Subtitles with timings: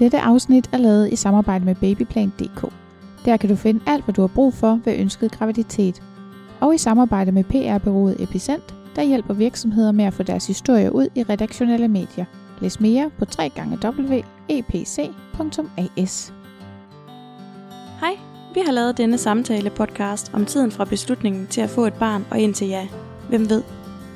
[0.00, 2.72] Dette afsnit er lavet i samarbejde med babyplan.dk.
[3.24, 6.02] Der kan du finde alt, hvad du har brug for ved ønsket graviditet.
[6.60, 11.08] Og i samarbejde med PR-byrået Epicent, der hjælper virksomheder med at få deres historie ud
[11.14, 12.24] i redaktionelle medier.
[12.60, 14.22] Læs mere på www.epc.as.
[18.00, 18.18] Hej,
[18.54, 22.26] vi har lavet denne samtale podcast om tiden fra beslutningen til at få et barn
[22.30, 22.88] og indtil ja.
[23.28, 23.62] Hvem ved?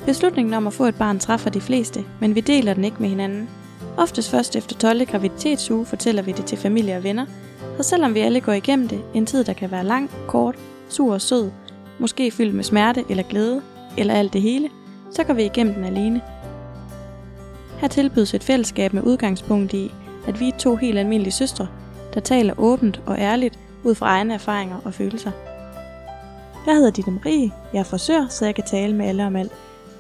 [0.07, 3.09] Beslutningen om at få et barn træffer de fleste, men vi deler den ikke med
[3.09, 3.49] hinanden.
[3.97, 5.07] Oftest først efter 12.
[5.07, 7.27] graviditetsuge fortæller vi det til familie og venner,
[7.77, 10.57] så selvom vi alle går igennem det, en tid der kan være lang, kort,
[10.89, 11.51] sur og sød,
[11.99, 13.63] måske fyldt med smerte eller glæde,
[13.99, 14.71] eller alt det hele,
[15.11, 16.21] så går vi igennem den alene.
[17.79, 19.93] Her tilbydes et fællesskab med udgangspunkt i,
[20.27, 21.69] at vi er to helt almindelige søstre,
[22.15, 25.31] der taler åbent og ærligt ud fra egne erfaringer og følelser.
[26.67, 29.53] Jeg hedder Ditte Marie, jeg er frisør, så jeg kan tale med alle om alt.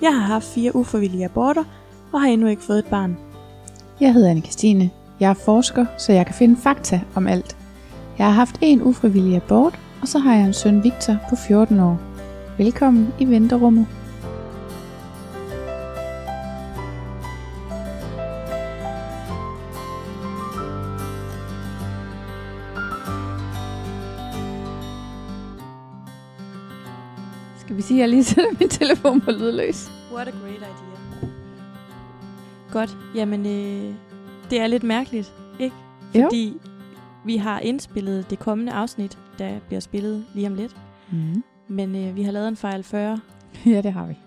[0.02, 1.64] Jeg har haft fire uforvillige aborter
[2.12, 3.16] og har endnu ikke fået et barn.
[4.00, 4.90] Jeg hedder anne Christine.
[5.20, 7.56] Jeg er forsker, så jeg kan finde fakta om alt.
[8.18, 11.80] Jeg har haft en ufrivillig abort, og så har jeg en søn Victor på 14
[11.80, 12.00] år.
[12.58, 13.86] Velkommen i venterummet.
[27.58, 29.90] Skal vi sige, at jeg lige sætter min telefon på lydløs?
[30.12, 30.93] What a great idea.
[32.74, 33.94] Godt, jamen øh,
[34.50, 35.76] det er lidt mærkeligt, ikke?
[36.14, 36.22] Jo.
[36.22, 36.56] Fordi
[37.24, 40.76] vi har indspillet det kommende afsnit, der bliver spillet lige om lidt.
[41.12, 41.44] Mm.
[41.68, 43.20] Men øh, vi har lavet en fejl 40.
[43.66, 44.18] Ja, det har vi.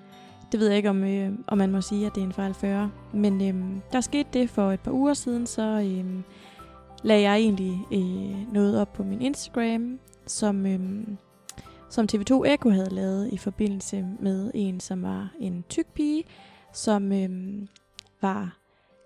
[0.52, 2.54] Det ved jeg ikke, om, øh, om man må sige, at det er en fejl
[2.54, 2.92] 40.
[3.14, 6.06] Men øh, der skete det for et par uger siden, så øh,
[7.04, 10.80] lagde jeg egentlig øh, noget op på min Instagram, som, øh,
[11.90, 16.24] som TV2 Echo havde lavet i forbindelse med en, som var en tyk pige,
[16.74, 17.30] som øh,
[18.22, 18.60] var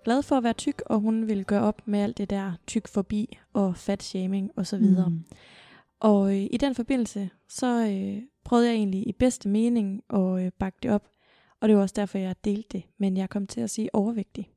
[0.04, 2.88] glad for at være tyk, og hun ville gøre op med alt det der tyk
[2.88, 4.80] forbi og fat shaming osv.
[4.80, 5.24] Mm.
[6.00, 10.50] Og øh, i den forbindelse, så øh, prøvede jeg egentlig i bedste mening at øh,
[10.58, 11.08] bakke det op.
[11.60, 12.82] Og det var også derfor, jeg delte det.
[12.98, 14.50] Men jeg kom til at sige overvægtig.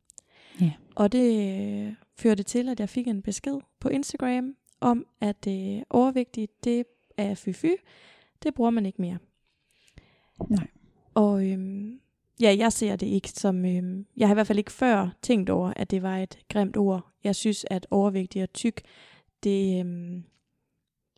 [0.61, 0.71] Ja.
[0.95, 1.57] Og det
[1.87, 6.85] øh, førte til, at jeg fik en besked på Instagram om, at øh, overvægtig, det
[7.17, 7.81] er fy-fy.
[8.43, 9.17] Det bruger man ikke mere.
[10.49, 10.67] Nej.
[11.13, 11.99] Og øhm,
[12.41, 13.65] ja, jeg ser det ikke som...
[13.65, 16.77] Øhm, jeg har i hvert fald ikke før tænkt over, at det var et grimt
[16.77, 17.11] ord.
[17.23, 18.81] Jeg synes, at overvægtig og tyk,
[19.43, 19.79] det...
[19.79, 20.23] Øhm,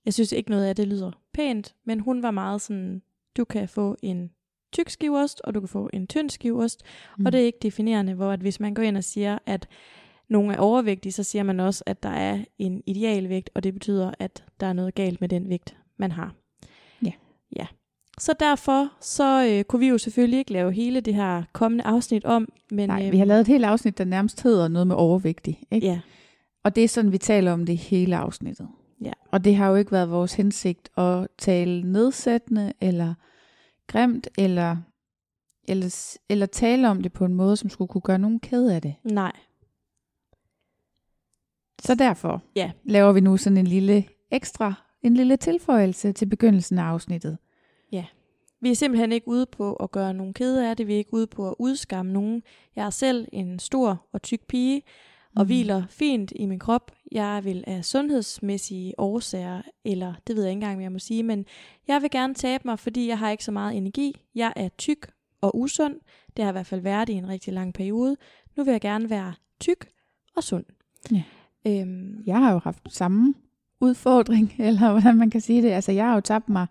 [0.06, 3.02] jeg synes ikke noget af det lyder pænt, men hun var meget sådan,
[3.38, 4.32] du kan få en
[4.72, 6.84] tyk skiveost, og du kan få en tynd skiveost,
[7.18, 7.26] mm.
[7.26, 9.68] og det er ikke definerende, hvor at hvis man går ind og siger, at
[10.28, 14.12] nogen er overvægtige, så siger man også, at der er en idealvægt, og det betyder,
[14.20, 16.36] at der er noget galt med den vægt, man har.
[17.06, 17.12] Ja.
[17.56, 17.68] Ja.
[18.20, 22.26] Så derfor så øh, kunne vi jo selvfølgelig ikke lave hele det her kommende afsnit
[22.26, 24.96] om, men Nej, øh, vi har lavet et helt afsnit, der nærmest hedder noget med
[24.96, 25.64] overvægtig.
[25.72, 25.88] Ikke?
[25.88, 26.00] ja,
[26.64, 28.68] Og det er sådan, vi taler om det hele afsnittet.
[29.02, 29.12] Ja.
[29.32, 33.14] Og det har jo ikke været vores hensigt at tale nedsættende, eller
[33.88, 34.78] grimt, eller,
[35.68, 38.82] eller, eller tale om det på en måde, som skulle kunne gøre nogen ked af
[38.82, 38.96] det.
[39.04, 39.32] nej,
[41.82, 42.72] Så derfor Ja.
[42.84, 47.38] laver vi nu sådan en lille ekstra, en lille tilføjelse til begyndelsen af afsnittet.
[48.62, 50.88] Vi er simpelthen ikke ude på at gøre nogen kede af det.
[50.88, 52.44] Vi er ikke ude på at udskamme nogen.
[52.76, 54.82] Jeg er selv en stor og tyk pige,
[55.36, 55.48] og Mhm.
[55.48, 56.92] hviler fint i min krop.
[57.12, 61.24] Jeg vil af sundhedsmæssige årsager, eller det ved jeg ikke engang, hvad jeg må sige,
[61.24, 61.46] men
[61.88, 64.16] jeg vil gerne tabe mig, fordi jeg har ikke så meget energi.
[64.36, 65.96] Jeg er tyk og usund.
[66.38, 68.16] Det har i hvert fald været i en rigtig lang periode.
[68.56, 69.88] Nu vil jeg gerne være tyk
[70.36, 70.66] og sund.
[71.12, 71.24] Ja.
[71.68, 73.34] Øhm, Jeg har jo haft samme
[73.82, 75.70] udfordring, eller hvordan man kan sige det.
[75.70, 76.68] Altså, jeg har jo tabt mig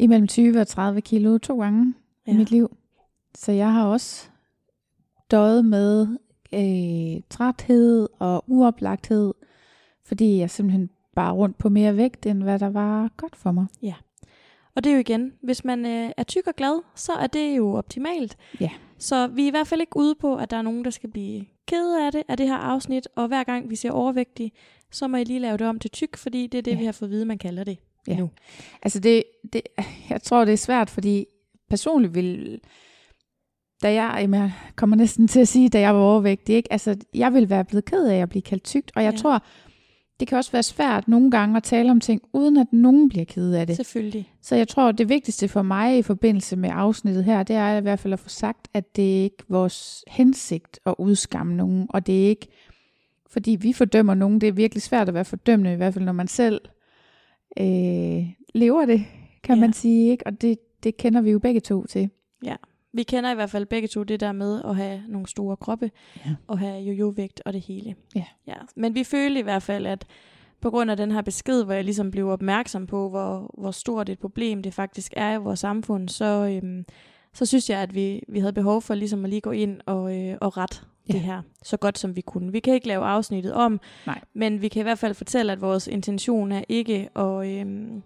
[0.00, 1.94] imellem 20 og 30 kilo to gange
[2.26, 2.32] ja.
[2.32, 2.76] i mit liv.
[3.34, 4.28] Så jeg har også
[5.30, 6.06] døjet med
[6.54, 9.34] øh, træthed og uoplagthed,
[10.04, 13.66] fordi jeg simpelthen bare rundt på mere vægt, end hvad der var godt for mig.
[14.74, 17.56] Og det er jo igen, hvis man øh, er tyk og glad, så er det
[17.56, 18.36] jo optimalt.
[18.60, 18.70] Ja.
[18.98, 21.10] Så vi er i hvert fald ikke ude på, at der er nogen, der skal
[21.10, 23.08] blive kede af det, af det her afsnit.
[23.16, 24.52] Og hver gang vi ser overvægtig,
[24.90, 26.78] så må I lige lave det om til tyk, fordi det er det, Ja.
[26.78, 28.16] vi har fået at vide, man kalder det Ja.
[28.16, 28.30] nu.
[28.82, 29.62] Altså det, det,
[30.10, 31.26] jeg tror, det er svært, fordi
[31.70, 32.60] personligt vil,
[33.82, 36.72] da jeg, jamen, jeg kommer næsten til at sige, da jeg var overvægtig, ikke?
[36.72, 39.18] Altså, jeg vil være blevet ked af at blive kaldt tykt, og jeg ja.
[39.18, 39.42] tror,
[40.20, 43.24] det kan også være svært nogle gange at tale om ting, uden at nogen bliver
[43.24, 43.76] ked af det.
[43.76, 44.32] Selvfølgelig.
[44.42, 47.80] Så jeg tror, det vigtigste for mig i forbindelse med afsnittet her, det er i
[47.80, 52.06] hvert fald at få sagt, at det er ikke vores hensigt at udskamme nogen, og
[52.06, 52.48] det er ikke,
[53.30, 56.12] fordi vi fordømmer nogen, det er virkelig svært at være fordømmende, i hvert fald når
[56.12, 56.60] man selv
[57.58, 59.04] øh, lever det,
[59.42, 59.60] kan Ja.
[59.60, 60.26] man sige, ikke?
[60.26, 62.10] og det, det kender vi jo begge to til.
[62.92, 65.90] vi kender i hvert fald begge to det der med at have nogle store kroppe,
[66.26, 66.34] Ja.
[66.46, 67.94] og have jojo-vægt og det hele.
[68.14, 68.24] Ja.
[68.46, 68.54] ja.
[68.76, 70.04] Men vi følte i hvert fald, at
[70.60, 74.08] på grund af den her besked, hvor jeg ligesom blev opmærksom på, hvor, hvor stort
[74.08, 76.84] et problem det faktisk er i vores samfund, så, øhm,
[77.32, 80.18] så synes jeg, at vi, vi havde behov for ligesom at lige gå ind og,
[80.18, 80.76] øh, og rette
[81.08, 81.12] Ja.
[81.12, 82.52] det her så godt som vi kunne.
[82.52, 84.20] Vi kan ikke lave afsnittet om, Nej.
[84.34, 88.02] men vi kan i hvert fald fortælle, at vores intention er ikke at, øhm,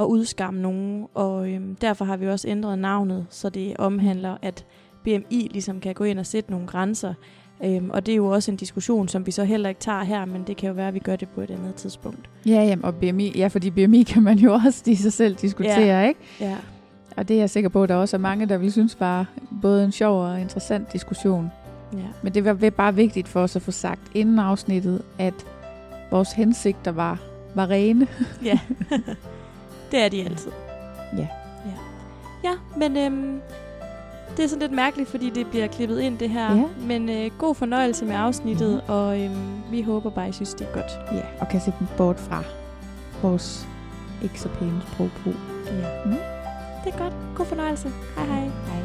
[0.00, 4.66] at udskamme nogen, og øhm, derfor har vi også ændret navnet, så det omhandler, at
[5.04, 7.14] BMI ligesom kan gå ind og sætte nogle grænser.
[7.64, 10.24] Øhm, og det er jo også en diskussion, som vi så heller ikke tager her,
[10.24, 12.30] men det kan jo være, at vi gør det på et andet tidspunkt.
[12.46, 15.80] Ja, jamen, og BMI, ja, fordi BMI kan man jo også i sig selv diskutere,
[15.80, 16.08] ja.
[16.08, 16.20] ikke?
[16.40, 16.56] Ja,
[17.16, 19.26] Og det er jeg sikker på, at der også er mange, der vil synes var
[19.62, 21.50] både en sjov og interessant diskussion.
[21.92, 22.06] Ja.
[22.22, 25.46] Men det var bare vigtigt for os at få sagt inden afsnittet, at
[26.10, 27.18] vores hensigter var,
[27.54, 28.08] var rene.
[28.44, 28.58] ja.
[29.90, 30.50] det er de altid.
[31.16, 31.28] Ja.
[31.66, 31.74] Ja,
[32.44, 33.40] ja men øhm,
[34.36, 36.56] det er sådan lidt mærkeligt, fordi det bliver klippet ind det her.
[36.56, 36.64] Ja.
[36.86, 40.72] Men øh, god fornøjelse med afsnittet, og øhm, vi håber bare, I synes, det er
[40.72, 40.92] godt.
[41.12, 42.42] Ja, og kan se bort fra
[43.22, 43.68] vores
[44.22, 45.34] ikke så pæne sprogbrug.
[45.66, 46.04] Ja.
[46.04, 46.10] Mm.
[46.84, 47.14] Det er godt.
[47.34, 47.88] God fornøjelse.
[48.16, 48.40] Hej hej.
[48.40, 48.79] Hej.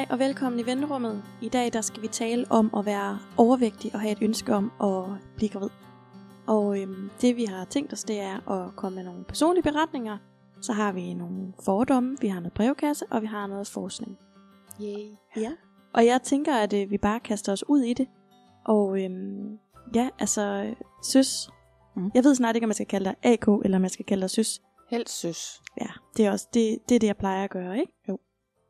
[0.00, 1.22] Hej og velkommen i venterummet.
[1.42, 4.72] I dag der skal vi tale om at være overvægtig og have et ønske om
[4.82, 5.04] at
[5.36, 5.68] blive gravid.
[6.46, 10.18] Og øhm, det vi har tænkt os, det er at komme med nogle personlige beretninger.
[10.62, 14.18] Så har vi nogle fordomme, vi har noget brevkasse, og vi har noget forskning.
[14.82, 15.08] Yay.
[15.36, 15.52] Ja.
[15.94, 18.08] Og jeg tænker, at øh, vi bare kaster os ud i det.
[18.66, 19.58] Og øhm,
[19.94, 20.74] ja, altså,
[21.04, 21.50] søs.
[21.96, 22.10] Mm.
[22.14, 24.20] Jeg ved snart ikke, om man skal kalde dig AK, eller om man skal kalde
[24.20, 24.60] dig søs.
[24.90, 25.60] Helst søs.
[25.80, 27.92] Ja, det er også det, det, er det jeg plejer at gøre, ikke?
[28.08, 28.18] Jo.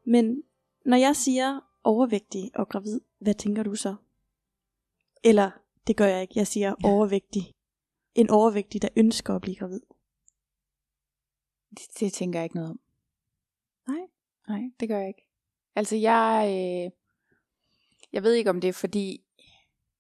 [0.07, 0.43] Men
[0.85, 3.95] når jeg siger overvægtig og gravid, hvad tænker du så?
[5.25, 5.51] Eller,
[5.87, 6.89] det gør jeg ikke, jeg siger Ja.
[6.89, 7.55] overvægtig.
[8.15, 9.81] En overvægtig, der ønsker at blive gravid.
[11.71, 12.81] Det, det tænker jeg ikke noget om.
[13.89, 14.07] Nej.
[14.49, 15.27] Nej, det gør jeg ikke.
[15.75, 16.91] Altså jeg, øh,
[18.13, 19.25] jeg ved ikke om det er fordi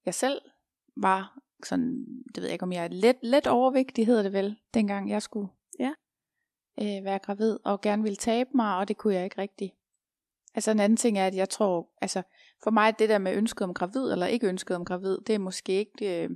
[0.06, 0.41] jeg selv
[0.97, 4.56] var sådan, det ved jeg ikke om jeg er let, let overvægtig hedder det vel,
[4.75, 5.49] dengang jeg skulle
[5.79, 5.93] Ja.
[6.81, 9.73] øh, være gravid og gerne ville tabe mig, og det kunne jeg ikke rigtig.
[10.55, 12.23] Altså en anden ting er, at jeg tror, altså
[12.62, 15.38] for mig det der med ønsket om gravid eller ikke ønsket om gravid, det er
[15.38, 16.31] måske ikke øh,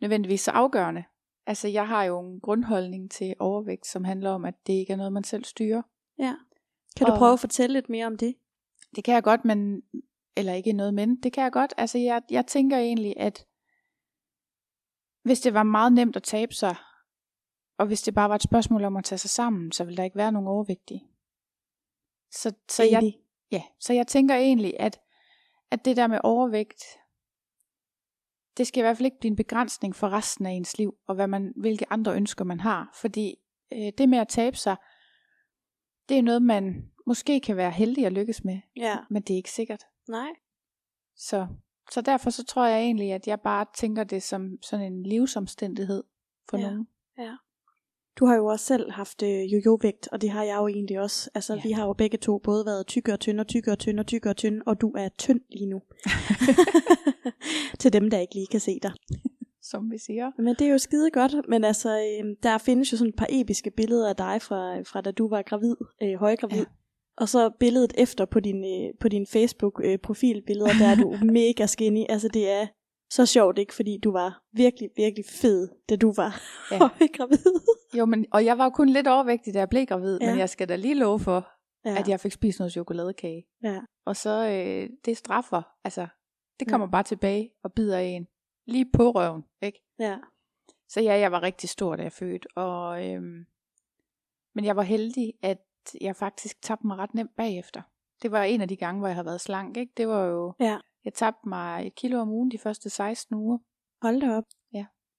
[0.00, 1.04] nødvendigvis så afgørende.
[1.46, 4.96] Altså jeg har jo en grundholdning til overvægt, som handler om, at det ikke er
[4.96, 5.82] noget, man selv styrer.
[6.18, 6.34] Ja.
[6.96, 8.34] Kan du Og- prøve at fortælle lidt mere om det?
[8.96, 9.82] Det kan jeg godt, men
[10.36, 11.74] eller ikke noget men, det kan jeg godt.
[11.76, 13.46] Altså jeg, jeg tænker egentlig, at
[15.22, 16.76] hvis det var meget nemt at tabe sig,
[17.78, 20.04] og hvis det bare var et spørgsmål om at tage sig sammen, så ville der
[20.04, 21.06] ikke være nogen overvægtige.
[22.36, 23.14] Så, så, jeg,
[23.50, 25.00] ja, så jeg tænker egentlig, at,
[25.70, 26.84] at det der med overvægt,
[28.56, 31.14] det skal i hvert fald ikke blive en begrænsning for resten af ens liv, og
[31.14, 32.90] hvad man, hvilke andre ønsker man har.
[33.00, 33.34] Fordi
[33.72, 34.76] øh, det med at tabe sig,
[36.08, 38.96] det er noget, man måske kan være heldig at lykkes med, Ja.
[39.10, 39.84] men det er ikke sikkert.
[40.08, 40.28] Nej.
[41.16, 41.46] Så,
[41.90, 46.04] så derfor så tror jeg egentlig, at jeg bare tænker det som sådan en livsomstændighed
[46.50, 46.62] for Ja.
[46.70, 46.88] nogen.
[48.18, 51.30] Du har jo også selv haft øh, jojo-vægt, og det har jeg jo egentlig også.
[51.34, 51.60] Altså, Ja.
[51.64, 54.06] vi har jo begge to både været tykke og tynde, og tykke og tynde, og
[54.06, 55.82] tykke og tynde, og du er tynd lige nu.
[57.80, 58.92] Til dem, der ikke lige kan se dig.
[59.62, 60.30] Som vi siger.
[60.38, 63.26] Men det er jo skide godt, men altså, øh, der findes jo sådan et par
[63.30, 66.58] episke billeder af dig fra, fra da du var gravid, øh, højgravid.
[66.58, 66.64] Ja.
[67.16, 71.66] Og så billedet efter på din, øh, på din Facebook øh, der er du mega
[71.66, 72.04] skinny.
[72.08, 72.66] Altså det er
[73.10, 76.78] så sjovt ikke, fordi du var virkelig, virkelig fed, da du var Ja.
[76.98, 77.60] højgravid.
[77.96, 80.30] Jo, men, og jeg var jo kun lidt overvægtig, da jeg blev gravid, ja.
[80.30, 81.48] Men jeg skal da lige love for,
[81.84, 81.98] ja.
[81.98, 83.46] At jeg fik spist noget chokoladekage.
[83.62, 83.80] Ja.
[84.06, 86.06] Og så, øh, det straffer, altså,
[86.60, 86.90] det kommer ja.
[86.90, 88.26] bare tilbage og bider en.
[88.66, 89.82] Lige på røven, ikke?
[89.98, 90.16] ja.
[90.88, 93.44] Så ja, jeg var rigtig stor, da jeg fødte, og, øhm,
[94.54, 95.58] men jeg var heldig, at
[96.00, 97.82] jeg faktisk tabte mig ret nemt bagefter.
[98.22, 99.92] Det var en af de gange, hvor jeg har været slank, ikke?
[99.96, 100.78] Det var jo, Ja.
[101.06, 103.58] Jeg tabte mig et kilo om ugen de første 16 uger,
[104.02, 104.44] Hold da op.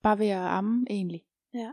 [0.03, 1.21] bare ved at amme egentlig.
[1.53, 1.71] Ja.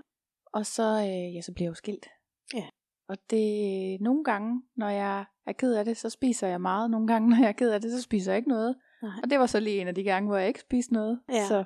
[0.53, 2.07] Og så, øh, ja, så blev jeg jo skilt.
[2.55, 2.69] Ja.
[3.09, 6.91] Og det, nogle gange, når jeg er ked af det, så spiser jeg meget.
[6.91, 8.77] Nogle gange, når jeg er ked af det, så spiser jeg ikke noget.
[9.03, 9.13] Nej.
[9.23, 11.21] Og det var så lige en af de gange, hvor jeg ikke spiste noget.
[11.29, 11.47] Ja.
[11.49, 11.65] Så,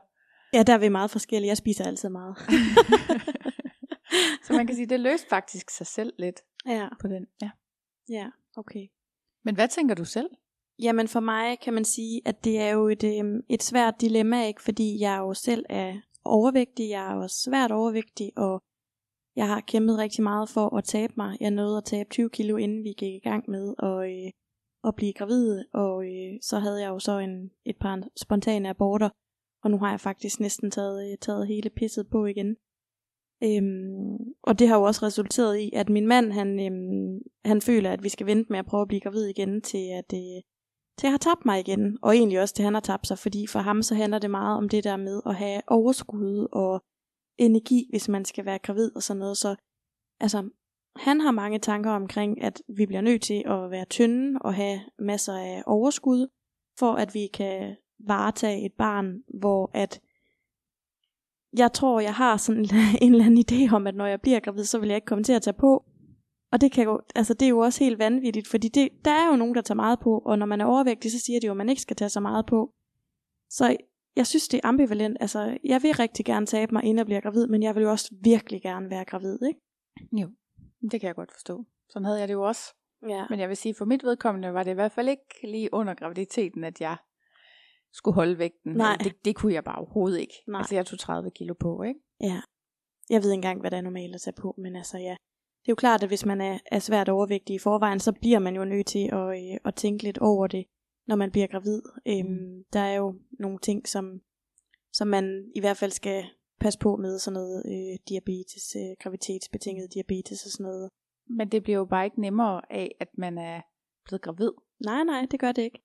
[0.53, 1.49] Ja, der er vi meget forskellige.
[1.49, 2.37] Jeg spiser altid meget.
[4.45, 7.27] så man kan sige, det løste faktisk sig selv lidt ja, på den.
[7.43, 7.51] Ja.
[8.09, 8.87] ja, okay.
[9.45, 10.31] Men hvad tænker du selv?
[10.83, 14.47] Jamen for mig kan man sige, at det er jo et, øh, et svært dilemma,
[14.47, 14.63] ikke?
[14.63, 15.95] fordi jeg jo selv er
[16.25, 18.63] overvægtig, jeg er også svært overvægtig, og
[19.37, 21.37] jeg har kæmpet rigtig meget for at tabe mig.
[21.41, 24.31] Jeg nåede at tabe 20 kilo, inden vi gik i gang med at, øh,
[24.85, 29.11] at blive gravid, og øh, så havde jeg jo så en, et par spontane aborter,
[29.65, 32.57] og nu har jeg faktisk næsten taget, øh, taget hele pisset på igen.
[33.43, 37.91] Øhm, og det har jo også resulteret i, at min mand, han, øhm, han føler,
[37.91, 40.43] at vi skal vente med at prøve at blive gravid igen, til at, øh,
[40.99, 41.99] til jeg har tabt mig igen.
[42.03, 44.57] Og egentlig også til han har tabt sig, fordi for ham så handler det meget
[44.57, 46.81] om det der med at have overskud og
[47.39, 49.37] energi, hvis man skal være gravid og sådan noget.
[49.37, 49.57] Så
[50.21, 50.49] altså,
[50.97, 54.81] han har mange tanker omkring, at vi bliver nødt til at være tynde og have
[54.99, 56.29] masser af overskud,
[56.79, 57.77] for at vi kan
[58.07, 60.01] varetage et barn, hvor at
[61.57, 62.67] jeg tror, jeg har sådan
[63.03, 65.25] en eller anden idé om, at når jeg bliver gravid, så vil jeg ikke komme
[65.25, 65.85] til at tage på.
[66.53, 69.31] Og det, kan jo, altså det er jo også helt vanvittigt, fordi det, der er
[69.31, 71.53] jo nogen, der tager meget på, og når man er overvægtig, så siger de jo,
[71.53, 72.75] at man ikke skal tage så meget på.
[73.51, 73.77] Så
[74.17, 75.17] jeg synes, det er ambivalent.
[75.21, 77.91] Altså, jeg vil rigtig gerne tabe mig, inden jeg bliver gravid, men jeg vil jo
[77.91, 79.61] også virkelig gerne være gravid, ikke?
[80.13, 80.29] Jo,
[80.91, 81.65] det kan jeg godt forstå.
[81.91, 82.75] Sådan havde jeg det jo også.
[83.09, 83.27] Ja.
[83.31, 85.95] Men jeg vil sige, for mit vedkommende var det i hvert fald ikke lige under
[85.95, 86.97] graviditeten, at jeg
[87.93, 88.73] skulle holde vægten.
[88.73, 88.97] Nej.
[88.97, 90.35] Det, det kunne jeg bare overhovedet ikke.
[90.47, 90.59] Nej.
[90.59, 92.01] Altså jeg tog 30 kilo på, ikke?
[92.21, 92.41] Ja.
[93.11, 95.17] Jeg ved ikke engang, hvad der er normalt at tage på, men altså ja.
[95.69, 98.39] Det er jo klart, at hvis man er, er svært overvægtig i forvejen, så bliver
[98.39, 100.65] man jo nødt til at, øh, at tænke lidt over det,
[101.07, 101.83] når man bliver gravid.
[102.07, 104.21] Øhm, der er jo nogle ting, som,
[104.93, 106.25] som man i hvert fald skal
[106.61, 110.91] passe på med, sådan noget øh, diabetes, øh, graviditetsbetinget diabetes og sådan noget.
[111.27, 113.61] Men det bliver jo bare ikke nemmere af, at man er
[114.05, 114.53] blevet gravid.
[114.85, 115.83] Nej, nej, det gør det ikke.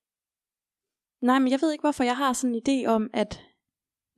[1.22, 3.42] Nej, men jeg ved ikke, hvorfor jeg har sådan en idé om, at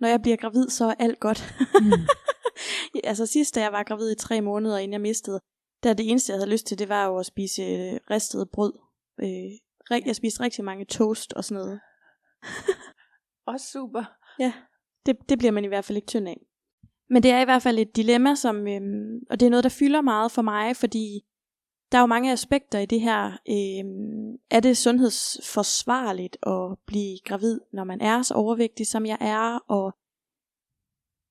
[0.00, 1.54] når jeg bliver gravid, så er alt godt.
[1.82, 2.06] Mm.
[3.10, 5.40] altså sidst, da jeg var gravid i tre måneder, inden jeg mistede,
[5.86, 8.72] der det eneste, jeg havde lyst til, det var jo at spise øh, ristet brød.
[9.20, 11.80] Øh, jeg spiste rigtig mange toast og sådan noget.
[13.52, 14.04] Også super.
[14.40, 14.52] Ja,
[15.06, 16.40] det, det bliver man i hvert fald ikke tynd af.
[17.10, 19.70] Men det er i hvert fald et dilemma, som, øhm, og det er noget, der
[19.70, 21.24] fylder meget for mig, fordi
[21.92, 23.24] der er jo mange aspekter i det her.
[23.26, 29.58] Øhm, er det sundhedsforsvarligt at blive gravid, når man er så overvægtig, som jeg er,
[29.68, 29.94] og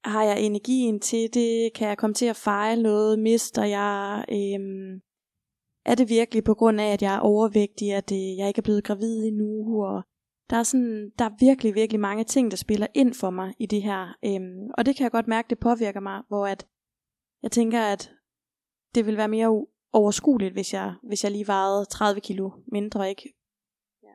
[0.05, 1.73] har jeg energien til det?
[1.73, 3.19] Kan jeg komme til at fejle noget?
[3.19, 4.25] Mister jeg?
[4.29, 5.01] Øhm,
[5.85, 8.63] er det virkelig på grund af, at jeg er overvægtig, at øh, jeg ikke er
[8.63, 9.85] blevet gravid endnu?
[9.85, 10.03] Og
[10.49, 13.65] der er, sådan, der er virkelig, virkelig mange ting, der spiller ind for mig i
[13.65, 14.07] det her.
[14.25, 16.67] Øhm, og det kan jeg godt mærke, det påvirker mig, hvor at
[17.43, 18.11] jeg tænker, at
[18.95, 23.33] det vil være mere overskueligt, hvis jeg, hvis jeg lige vejede 30 kilo mindre, ikke?
[24.03, 24.13] Ja.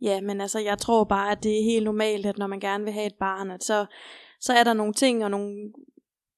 [0.00, 2.84] ja, men altså, jeg tror bare, at det er helt normalt, at når man gerne
[2.84, 3.86] vil have et barn, at så,
[4.40, 5.72] så er der nogle ting og nogle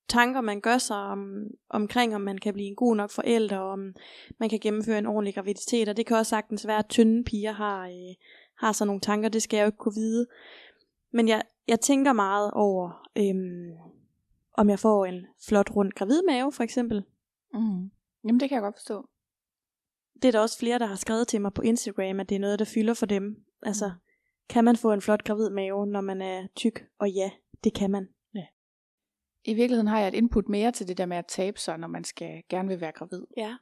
[0.09, 3.71] tanker, man gør sig om, omkring, om man kan blive en god nok forælder, og
[3.71, 3.95] om
[4.41, 7.53] man kan gennemføre en ordentlig graviditet, og det kan også sagtens være, at tynde piger
[7.53, 8.15] har, øh,
[8.59, 10.27] har sådan nogle tanker, det skal jeg jo ikke kunne vide.
[11.13, 13.73] Men jeg, jeg tænker meget over, øhm,
[14.55, 17.05] om jeg får en flot rund gravidmave, for eksempel.
[17.55, 17.91] Mm.
[18.25, 19.09] Jamen det kan jeg godt forstå.
[20.23, 22.41] Det er der også flere, der har skrevet til mig på Instagram, at det er
[22.41, 23.37] noget, der fylder for dem.
[23.63, 23.91] Altså,
[24.49, 26.85] kan man få en flot gravid mave, når man er tyk?
[26.99, 27.31] Og ja,
[27.65, 28.09] det kan man.
[29.49, 31.89] I virkeligheden har jeg et input mere til det der med at tabe sig, når
[31.89, 33.23] man skal gerne vil være gravid.
[33.37, 33.57] Ja.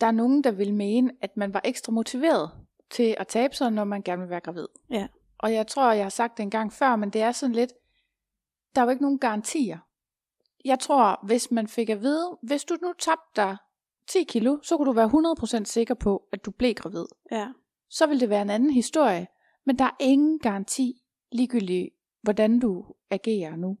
[0.00, 2.50] Der er nogen, der vil mene, at man var ekstra motiveret
[2.90, 4.66] til at tabe sig, når man gerne vil være gravid.
[4.90, 5.08] Ja.
[5.38, 7.72] Og jeg tror, jeg har sagt det en gang før, men det er sådan lidt,
[8.74, 9.78] der er jo ikke nogen garantier.
[10.64, 13.56] Jeg tror, hvis man fik at vide, hvis du nu tabte dig
[14.06, 17.06] 10 kilo, så kunne du være 100% sikker på, at du blev gravid.
[17.32, 17.48] Ja.
[17.88, 19.26] Så vil det være en anden historie.
[19.66, 21.02] Men der er ingen garanti,
[21.32, 23.78] ligegyldigt hvordan du agerer nu.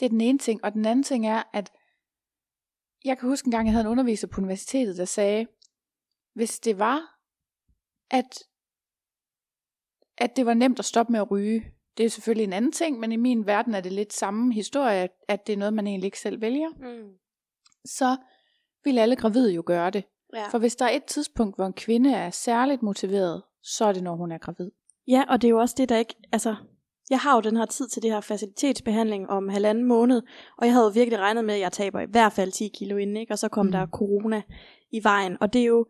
[0.00, 0.64] Det er den ene ting.
[0.64, 1.72] Og den anden ting er, at
[3.04, 5.46] jeg kan huske en gang, jeg havde en underviser på universitetet, der sagde,
[6.34, 7.18] hvis det var,
[8.10, 8.44] at,
[10.18, 11.64] at det var nemt at stoppe med at ryge,
[11.96, 15.08] det er selvfølgelig en anden ting, men i min verden er det lidt samme historie,
[15.28, 17.12] at det er noget, man egentlig ikke selv vælger, Mm.
[17.84, 18.16] så
[18.84, 20.04] vil alle gravide jo gøre det.
[20.34, 20.48] ja.
[20.48, 24.02] For hvis der er et tidspunkt, hvor en kvinde er særligt motiveret, så er det,
[24.02, 24.70] når hun er gravid.
[25.08, 26.14] Ja, og det er jo også det, der ikke...
[26.32, 26.56] Altså,
[27.12, 30.22] jeg har jo den her tid til det her facilitetsbehandling om halvanden måned,
[30.58, 33.16] og jeg havde virkelig regnet med, at jeg taber i hvert fald 10 kilo inden,
[33.16, 33.32] ikke?
[33.32, 33.72] og så kom mm.
[33.72, 34.42] der corona
[34.92, 35.36] i vejen.
[35.40, 35.86] Og det er jo...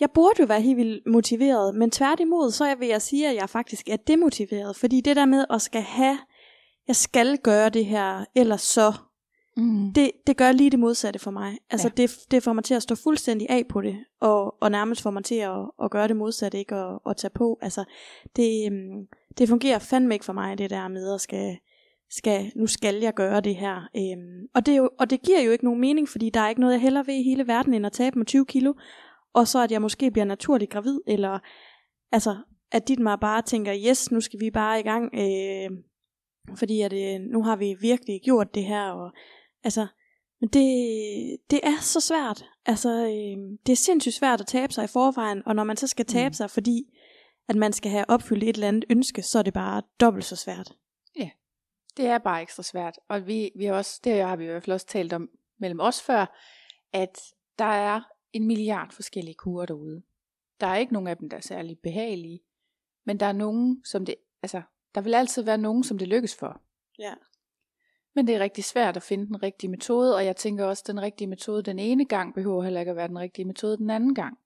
[0.00, 3.50] Jeg burde jo være helt vildt motiveret, men tværtimod, så vil jeg sige, at jeg
[3.50, 6.18] faktisk er demotiveret, fordi det der med at skal have,
[6.88, 8.92] jeg skal gøre det her, ellers så,
[9.56, 9.92] Mm.
[9.92, 11.58] det, det gør lige det modsatte for mig.
[11.70, 12.02] Altså Ja.
[12.02, 15.10] det, det får mig til at stå fuldstændig af på det, og, og nærmest får
[15.10, 17.58] mig til at, at gøre det modsatte, ikke at, at tage på.
[17.62, 17.84] Altså
[18.36, 19.06] det, øhm,
[19.38, 21.56] det fungerer fandme ikke for mig, det der med at skal,
[22.10, 23.88] skal nu skal jeg gøre det her.
[23.96, 26.60] Øhm, og, det jo, og det giver jo ikke nogen mening, fordi der er ikke
[26.60, 28.74] noget, jeg heller vil i hele verden, end at tabe mig 20 kilo,
[29.34, 31.38] og så at jeg måske bliver naturligt gravid, eller
[32.12, 32.36] altså
[32.72, 35.70] at dit mig bare tænker, yes, nu skal vi bare i gang, øh,
[36.56, 39.12] fordi at, øh, nu har vi virkelig gjort det her, og
[39.64, 39.86] altså,
[40.40, 42.44] Men det, det er så svært.
[42.66, 45.86] Altså, øh, det er sindssygt svært at tabe sig i forvejen, og når man så
[45.86, 46.34] skal tabe mm.
[46.34, 46.98] sig, fordi
[47.48, 50.36] at man skal have opfyldt et eller andet ønske, så er det bare dobbelt så
[50.36, 50.72] svært.
[51.16, 51.30] Ja,
[51.96, 52.98] det er bare ekstra svært.
[53.08, 55.80] Og vi, vi har også, det har vi i hvert fald også talt om mellem
[55.80, 56.36] os før,
[56.92, 57.18] at
[57.58, 58.00] der er
[58.32, 60.02] en milliard forskellige kurer derude.
[60.60, 62.40] Der er ikke nogen af dem, der er særlig behagelige,
[63.04, 64.62] men der er nogen, som det, altså,
[64.94, 66.60] der vil altid være nogen, som det lykkes for.
[66.98, 67.14] Ja.
[68.14, 70.86] Men det er rigtig svært at finde den rigtige metode, og jeg tænker også, at
[70.86, 73.90] den rigtige metode den ene gang behøver heller ikke at være den rigtige metode den
[73.90, 74.38] anden gang.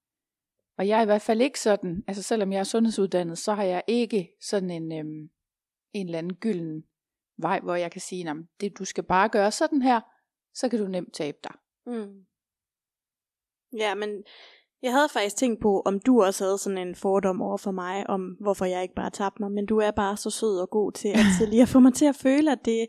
[0.79, 3.63] Og jeg er i hvert fald ikke sådan, altså selvom jeg er sundhedsuddannet, så har
[3.63, 5.31] jeg ikke sådan en, øhm,
[5.93, 6.85] en eller anden gylden
[7.39, 10.01] vej, hvor jeg kan sige, at det du skal bare gøre sådan her,
[10.55, 11.55] så kan du nemt tabe dig.
[11.87, 12.27] Mm.
[13.79, 14.25] Ja, men
[14.83, 18.11] jeg havde faktisk tænkt på, om du også havde sådan en fordom over for mig,
[18.11, 20.93] om hvorfor jeg ikke bare tabte mig, men du er bare så sød og god
[20.93, 22.87] til at lige at få mig til at føle, at det,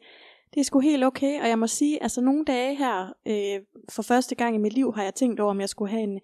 [0.57, 4.01] det er sgu helt okay, og jeg må sige, altså nogle dage her, øh, for
[4.01, 6.19] første gang i mit liv, har jeg tænkt over, om jeg skulle have en,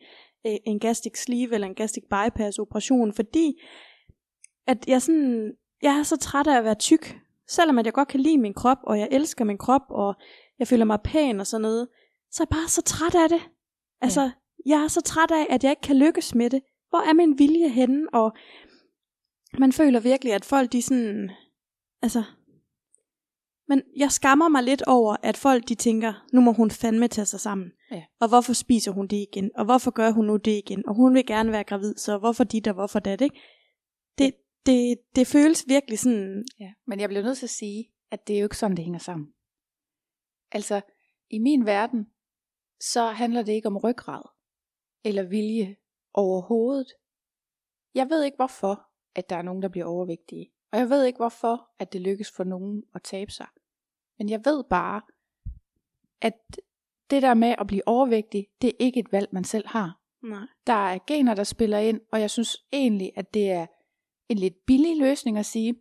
[0.47, 3.61] øh, en gastric sleeve eller en gastric bypass operation, fordi
[4.67, 8.07] at jeg sådan, jeg er så træt af at være tyk, selvom at jeg godt
[8.07, 10.13] kan lide min krop, og jeg elsker min krop, og
[10.59, 11.87] jeg føler mig pæn og sådan noget,
[12.31, 13.41] så er jeg bare så træt af det.
[14.01, 14.31] Altså, ja.
[14.65, 16.61] jeg er så træt af, at jeg ikke kan lykkes med det.
[16.89, 18.07] Hvor er min vilje henne?
[18.13, 18.31] Og
[19.59, 21.31] man føler virkelig, at folk de sådan,
[22.01, 22.23] altså,
[23.67, 27.25] men jeg skammer mig lidt over, at folk de tænker, nu må hun fandme tage
[27.25, 27.71] sig sammen.
[27.91, 28.03] Ja.
[28.19, 29.51] Og hvorfor spiser hun det igen?
[29.55, 30.87] Og hvorfor gør hun nu det igen?
[30.87, 33.39] Og hun vil gerne være gravid, så hvorfor dit og hvorfor dat, ikke?
[34.17, 34.33] Det,
[34.65, 36.45] det, det føles virkelig sådan...
[36.59, 38.85] Ja, men jeg bliver nødt til at sige, at det er jo ikke sådan, det
[38.85, 39.27] hænger sammen.
[40.51, 40.81] Altså,
[41.29, 42.05] i min verden,
[42.79, 44.21] så handler det ikke om ryggrad
[45.03, 45.75] eller vilje
[46.13, 46.87] overhovedet.
[47.95, 50.52] Jeg ved ikke hvorfor, at der er nogen, der bliver overvægtige.
[50.73, 53.47] Og jeg ved ikke hvorfor, at det lykkes for nogen at tabe sig.
[54.17, 55.01] Men jeg ved bare,
[56.21, 56.33] at
[57.09, 59.99] det der med at blive overvægtig, det er ikke et valg, man selv har.
[60.23, 60.47] Nej.
[60.67, 63.65] Der er gener, der spiller ind, og jeg synes egentlig, at det er
[64.29, 65.75] en lidt billig løsning at sige,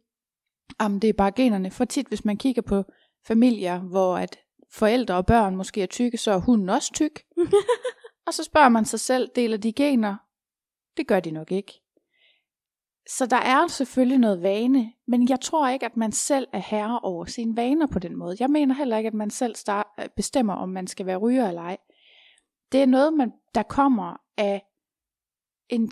[0.78, 1.70] om det er bare generne.
[1.70, 2.84] For tit, hvis man kigger på
[3.26, 4.38] familier, hvor at
[4.70, 7.22] forældre og børn måske er tykke, så er hunden også tyk.
[8.26, 10.16] og så spørger man sig selv, deler de gener?
[10.96, 11.81] Det gør de nok ikke.
[13.08, 17.00] Så der er selvfølgelig noget vane, men jeg tror ikke, at man selv er herre
[17.00, 18.36] over sine vaner på den måde.
[18.40, 21.48] Jeg mener heller ikke, at man selv start, øh, bestemmer, om man skal være ryger
[21.48, 21.76] eller ej.
[22.72, 24.62] Det er noget, man, der kommer af
[25.68, 25.90] en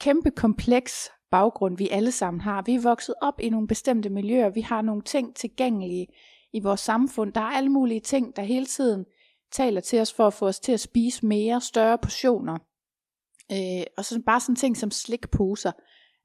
[0.00, 2.62] kæmpe kompleks baggrund, vi alle sammen har.
[2.62, 6.06] Vi er vokset op i nogle bestemte miljøer, vi har nogle ting tilgængelige
[6.52, 7.32] i vores samfund.
[7.32, 9.04] Der er alle mulige ting, der hele tiden
[9.52, 12.58] taler til os for at få os til at spise mere, større portioner.
[13.52, 15.72] Øh, og så bare sådan ting som slikposer.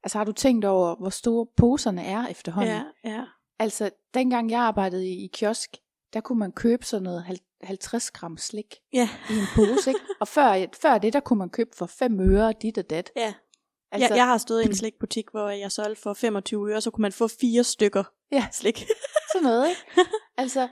[0.08, 2.82] Altså har du tænkt over, hvor store poserne er efterhånden?
[3.04, 3.24] Ja, ja.
[3.58, 5.76] Altså, dengang jeg arbejdede i, i kiosk,
[6.12, 9.08] der kunne man købe sådan noget 50 gram slik ja.
[9.30, 10.00] i en pose, ikke?
[10.20, 13.10] Og før, før det, der kunne man købe for 5 øre dit og dat.
[13.16, 13.34] Ja.
[13.92, 16.90] Altså, jeg, jeg har stået i en slikbutik, hvor jeg solgte for 25 øre, så
[16.90, 18.48] kunne man få fire stykker ja.
[18.52, 18.78] slik.
[19.32, 20.10] sådan noget, ikke?
[20.36, 20.68] Altså,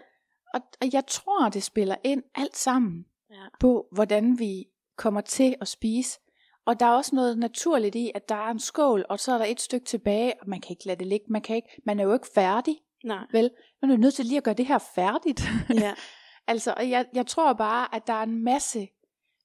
[0.55, 3.47] og, og jeg tror, det spiller ind alt sammen ja.
[3.61, 4.65] på, hvordan vi
[4.97, 6.19] kommer til at spise.
[6.67, 9.39] Og der er også noget naturligt i, at der er en skål, og så er
[9.39, 11.27] der et stykke tilbage, og man kan ikke lade det ligge.
[11.29, 12.77] Man, kan ikke, man er jo ikke færdig.
[13.05, 13.27] Nej.
[13.33, 13.51] Vel?
[13.83, 15.43] Man er jo nødt til lige at gøre det her færdigt.
[15.75, 15.95] Ja.
[16.53, 18.89] altså, og jeg, jeg tror bare, at der er en masse,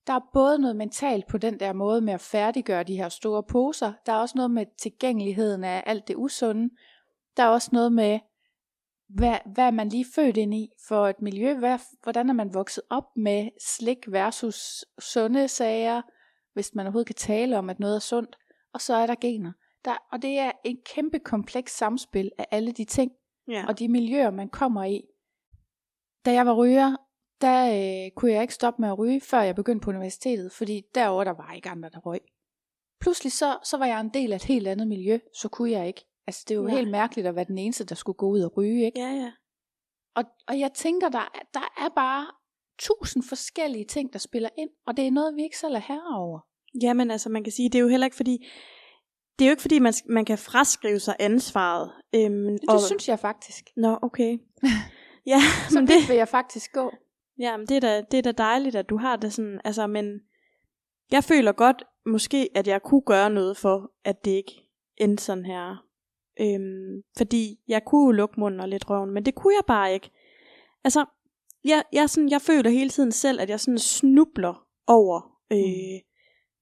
[0.08, 3.44] der er både noget mentalt på den der måde med at færdiggøre de her store
[3.44, 3.94] poser.
[4.06, 6.70] Der er også noget med tilgængeligheden af alt det usunde.
[7.38, 8.20] Der er også noget med,
[9.10, 11.54] hvad, hvad er man lige født ind i for et miljø?
[11.54, 16.02] Hvad, hvordan er man vokset op med slik versus sunde sager?
[16.54, 18.38] Hvis man overhovedet kan tale om, at noget er sundt.
[18.74, 19.52] Og så er der gener.
[19.86, 23.12] Der, og det er en kæmpe kompleks samspil af alle de ting,
[23.48, 23.66] ja.
[23.68, 25.02] og de miljøer, man kommer i.
[26.26, 26.96] Da jeg var ryger,
[27.42, 30.82] der øh, kunne jeg ikke stoppe med at ryge, før jeg begyndte på universitetet, fordi
[30.96, 32.20] derover der var ikke andre, der røg.
[33.00, 35.88] Pludselig så, så var jeg en del af et helt andet miljø, så kunne jeg
[35.88, 36.06] ikke.
[36.28, 36.76] Altså det er jo ja.
[36.76, 39.00] helt mærkeligt at være den eneste, der skulle gå ud og ryge, ikke?
[39.00, 39.32] Ja, ja.
[40.16, 42.28] Og, og jeg tænker, der, der er bare
[42.82, 46.18] tusind forskellige ting, der spiller ind, og det er noget, vi ikke selv er herre
[46.18, 46.40] over.
[46.82, 48.48] Jamen altså, man kan sige, det er jo heller ikke fordi,
[49.40, 51.92] det er jo ikke fordi, man, man kan fraskrive sig ansvaret.
[52.16, 52.82] Øhm, det og...
[52.82, 53.70] synes jeg faktisk.
[53.78, 54.38] Nå, okay.
[55.32, 55.40] ja,
[55.70, 56.92] så men det vil jeg faktisk gå.
[57.40, 59.88] Ja, men det er, da, det er da dejligt, at du har det sådan, altså,
[59.88, 60.20] men
[61.12, 64.68] jeg føler godt, måske, at jeg kunne gøre noget for, at det ikke
[64.98, 65.86] endte sådan her.
[66.42, 70.10] Øhm, fordi jeg kunne lukke munden og lidt røven, men det kunne jeg bare ikke.
[70.84, 71.06] Altså,
[71.66, 75.22] jeg, jeg, sådan, jeg føler hele tiden selv, at jeg sådan snubler over
[75.52, 76.00] øh, mm.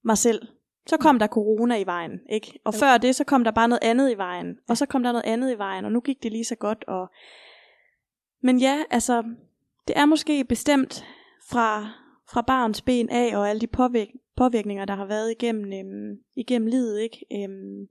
[0.04, 0.42] mig selv.
[0.86, 2.60] Så kom der corona i vejen, ikke?
[2.64, 2.78] Og okay.
[2.78, 4.58] før det, så kom der bare noget andet i vejen.
[4.68, 6.84] Og så kom der noget andet i vejen, og nu gik det lige så godt.
[6.88, 7.10] Og...
[8.42, 9.24] Men ja, altså,
[9.88, 11.04] det er måske bestemt
[11.50, 11.90] fra,
[12.32, 16.66] fra barns ben af, og alle de påvirk, påvirkninger, der har været igennem, øhm, igennem
[16.66, 17.26] livet, ikke?
[17.32, 17.88] Øhm,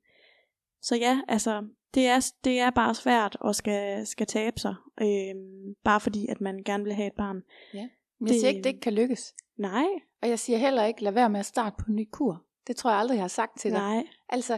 [0.81, 5.75] så ja, altså, det er, det er bare svært at skal, skal tabe sig, øhm,
[5.83, 7.41] bare fordi, at man gerne vil have et barn.
[7.73, 7.87] Ja.
[8.19, 9.33] Men jeg Det- siger ikke, det ikke kan lykkes.
[9.57, 9.85] Nej,
[10.21, 12.43] Og jeg siger heller ikke, lad være med at starte på en ny kur.
[12.67, 13.79] Det tror jeg aldrig, jeg har sagt til dig.
[13.79, 14.03] nej.
[14.29, 14.57] Altså,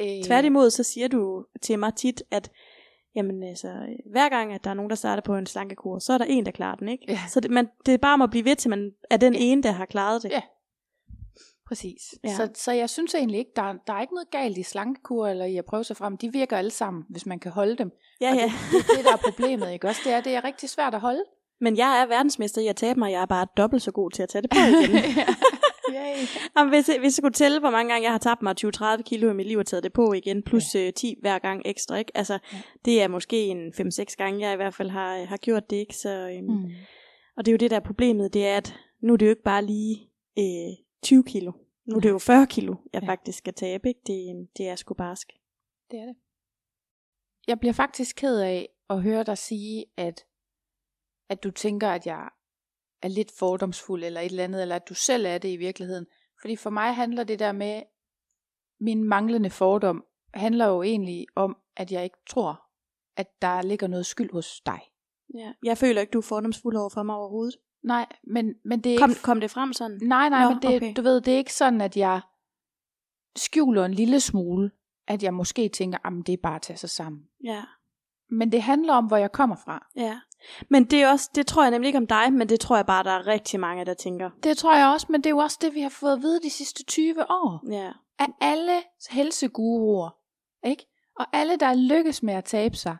[0.00, 2.50] øh, Tværtimod, så siger du til mig tit, at
[3.14, 3.68] jamen, altså,
[4.10, 6.46] hver gang, at der er nogen, der starter på en slankekur, så er der en,
[6.46, 7.04] der klarer den, ikke?
[7.08, 7.18] Ja.
[7.28, 9.38] Så det, man, det er bare om at blive ved til, man er den Ja.
[9.42, 10.30] ene, der har klaret det.
[10.30, 10.42] Ja.
[11.70, 12.14] Præcis.
[12.24, 12.28] Ja.
[12.28, 12.34] Ja.
[12.36, 15.26] Så, så jeg synes egentlig ikke, der, er- der er ikke noget galt i slankekur
[15.28, 16.16] eller i at prøve sig frem.
[16.16, 17.90] De virker alle sammen, hvis man kan holde dem.
[18.20, 18.30] ja.
[18.30, 18.44] Og ja.
[18.44, 18.52] Det,
[18.86, 20.00] det, det, der er problemet, ikke også?
[20.04, 21.24] Det er, det er rigtig svært at holde.
[21.60, 24.22] Men jeg er verdensmester i at tabe mig, jeg er bare dobbelt så god til
[24.22, 24.96] at tage det på igen.
[25.94, 26.26] Yay.
[26.56, 29.30] Jamen, hvis, hvis jeg kunne tælle, hvor mange gange jeg har tabt mig 20-30 kilo
[29.30, 30.90] i mit liv og taget det på igen, plus ja.
[30.90, 32.12] 10 hver gang ekstra, ikke?
[32.14, 32.58] Altså, Ja.
[32.84, 35.96] det er måske en 5-6 gange, jeg i hvert fald har, har gjort det, ikke?
[35.96, 36.44] Så, øhm.
[36.52, 36.70] Mm.
[37.36, 39.30] Og det er jo det, der er problemet, det er, at nu er det jo
[39.30, 39.98] ikke bare lige
[40.38, 41.52] øh, 20 kilo.
[41.84, 43.08] Nu er det jo 40 kilo, jeg ja.
[43.08, 44.00] Faktisk skal tabe, ikke?
[44.06, 45.32] Det, det er sgu barsk.
[45.90, 46.16] Det er det.
[47.46, 50.26] Jeg bliver faktisk ked af at høre dig sige, at,
[51.28, 52.28] at du tænker, at jeg
[53.02, 56.06] er lidt fordomsfuld eller et eller andet, eller at du selv er det i virkeligheden.
[56.40, 57.82] Fordi for mig handler det der med,
[58.80, 62.62] min manglende fordom, handler jo egentlig om, at jeg ikke tror,
[63.16, 64.80] at der ligger noget skyld hos dig.
[65.34, 65.52] Ja.
[65.62, 67.56] Jeg føler ikke, du er fordomsfuld over for mig overhovedet.
[67.84, 69.22] Nej, men, men det er Kom, ikke...
[69.22, 69.98] kom det frem sådan?
[70.02, 70.92] Nej, nej, Nå, men det, okay.
[70.96, 72.20] du ved, det er ikke sådan, at jeg
[73.36, 74.70] skjuler en lille smule,
[75.08, 77.22] at jeg måske tænker, at det er bare at tage sig sammen.
[77.44, 77.62] Ja.
[78.30, 79.86] Men det handler om, hvor jeg kommer fra.
[79.96, 80.20] Ja.
[80.68, 82.86] Men det er også, det tror jeg nemlig ikke om dig, men det tror jeg
[82.86, 84.30] bare, der er rigtig mange, der tænker.
[84.42, 86.40] Det tror jeg også, men det er jo også det, vi har fået at vide
[86.40, 87.72] de sidste 20 år.
[87.72, 87.92] Ja.
[88.18, 90.10] Af alle helseguruer,
[90.64, 90.86] ikke?
[91.16, 92.96] Og alle, der lykkes med at tabe sig,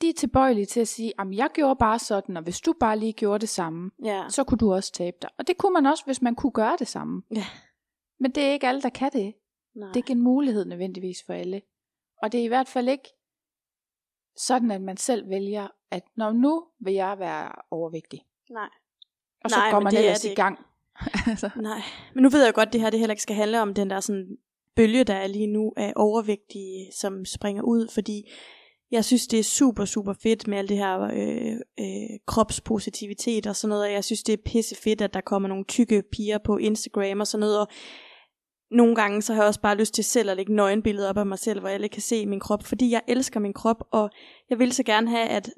[0.00, 2.98] de er tilbøjelige til at sige, at jeg gjorde bare sådan, og hvis du bare
[2.98, 4.24] lige gjorde det samme, Ja.
[4.28, 5.30] så kunne du også tabe dig.
[5.38, 7.22] Og det kunne man også, hvis man kunne gøre det samme.
[7.34, 7.44] Ja.
[8.20, 9.34] Men det er ikke alle, der kan det.
[9.74, 9.88] Nej.
[9.88, 11.62] Det er ikke en mulighed nødvendigvis for alle.
[12.22, 13.08] Og det er i hvert fald ikke
[14.36, 18.24] sådan, at man selv vælger, at når nu vil jeg være overvægtig.
[18.50, 18.68] Nej.
[19.44, 20.58] Og så Nej, går man det er ellers i gang.
[21.30, 21.50] altså.
[21.56, 21.80] Nej.
[22.14, 23.90] Men nu ved jeg godt, at det her det heller ikke skal handle om den
[23.90, 24.36] der sådan
[24.76, 28.30] bølge, der er lige nu af overvægtige, som springer ud, fordi
[28.90, 33.56] jeg synes, det er super, super fedt med alt det her øh, øh, kropspositivitet og
[33.56, 36.38] sådan noget, og jeg synes, det er pisse fedt, at der kommer nogle tykke piger
[36.38, 37.68] på Instagram og sådan noget, og
[38.70, 41.26] nogle gange så har jeg også bare lyst til selv at lægge nøgenbilleder op af
[41.26, 44.10] mig selv, hvor alle kan se min krop, fordi jeg elsker min krop, og
[44.50, 45.50] jeg vil så gerne have, at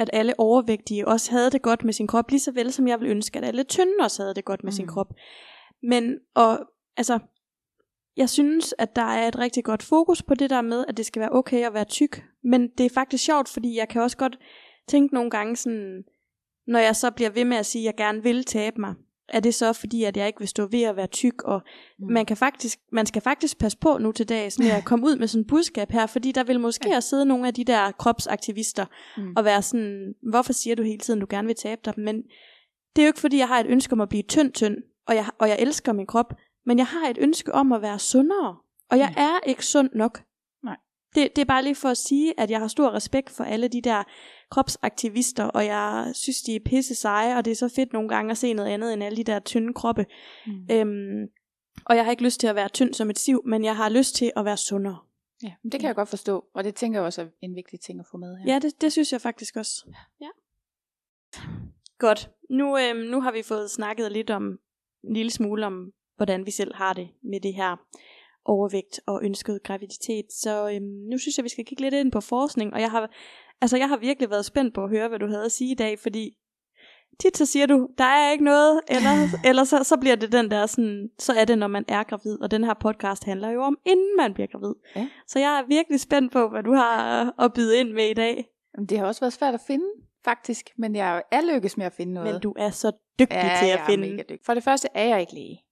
[0.00, 3.00] at alle overvægtige også havde det godt med sin krop, lige så vel som jeg
[3.00, 4.76] ville ønske, at alle tynde også havde det godt med mm.
[4.76, 5.14] sin krop.
[5.82, 6.58] Men, og,
[6.96, 7.18] altså,
[8.18, 11.06] jeg synes, at der er et rigtig godt fokus på det der med, at det
[11.06, 12.24] skal være okay at være tyk.
[12.44, 14.38] Men det er faktisk sjovt, fordi jeg kan også godt
[14.88, 16.02] tænke nogle gange sådan,
[16.66, 18.94] når jeg så bliver ved med at sige, at jeg gerne vil tabe mig,
[19.28, 21.60] er det så fordi, at jeg ikke vil stå ved at være tyk, og
[21.98, 22.12] mm.
[22.12, 25.16] man, kan faktisk, man skal faktisk passe på nu til dags med at komme ud
[25.16, 27.00] med sådan et budskab her, fordi der vil måske Ja.
[27.00, 29.32] sidde nogle af de der kropsaktivister, Mm.
[29.36, 31.94] og være sådan, hvorfor siger du hele tiden, du gerne vil tabe dig?
[31.96, 32.16] Men
[32.96, 34.76] det er jo ikke fordi, jeg har et ønske om at blive tynd, tynd,
[35.06, 36.34] og jeg, og jeg elsker min krop,
[36.66, 38.56] men jeg har et ønske om at være sundere,
[38.90, 39.22] og jeg Mm.
[39.22, 40.22] er ikke sund nok.
[40.64, 40.76] Nej.
[41.14, 43.68] Det, det er bare lige for at sige, at jeg har stor respekt for alle
[43.68, 44.02] de der
[44.50, 48.30] kropsaktivister, og jeg synes, de er pisse seje, og det er så fedt nogle gange
[48.30, 50.06] at se noget andet end alle de der tynde kroppe.
[50.46, 50.66] Mm.
[50.70, 51.26] Øhm,
[51.84, 53.88] og jeg har ikke lyst til at være tynd som et siv, men jeg har
[53.88, 54.98] lyst til at være sundere.
[55.42, 58.00] Ja, det kan jeg godt forstå, og det tænker jeg også er en vigtig ting
[58.00, 58.52] at få med her.
[58.52, 59.86] Ja, det, det synes jeg faktisk også.
[60.20, 60.28] Ja.
[61.98, 62.30] Godt.
[62.50, 64.58] Nu, øhm, nu har vi fået snakket lidt om
[65.04, 67.76] en lille smule om, hvordan vi selv har det med det her
[68.44, 70.24] overvægt og ønsket graviditet.
[70.42, 73.10] Så øhm, nu synes jeg, vi skal kigge lidt ind på forskning, og jeg har,
[73.60, 75.74] altså, jeg har virkelig været spændt på at høre, hvad du havde at sige i
[75.74, 76.36] dag, fordi
[77.20, 80.50] tit så siger du, der er ikke noget, eller, eller så, så bliver det den
[80.50, 83.62] der sådan, så er det, når man er gravid, og den her podcast handler jo
[83.62, 84.74] om, inden man bliver gravid.
[84.96, 85.08] Ja.
[85.26, 88.44] Så jeg er virkelig spændt på, hvad du har at byde ind med i dag.
[88.88, 89.86] Det har også været svært at finde,
[90.24, 92.32] faktisk, men jeg er lykkes med at finde noget.
[92.32, 94.08] Men du er så dygtig ja, til jeg at finde.
[94.08, 94.46] Er mega dygtig.
[94.46, 95.62] For det første er jeg ikke læge.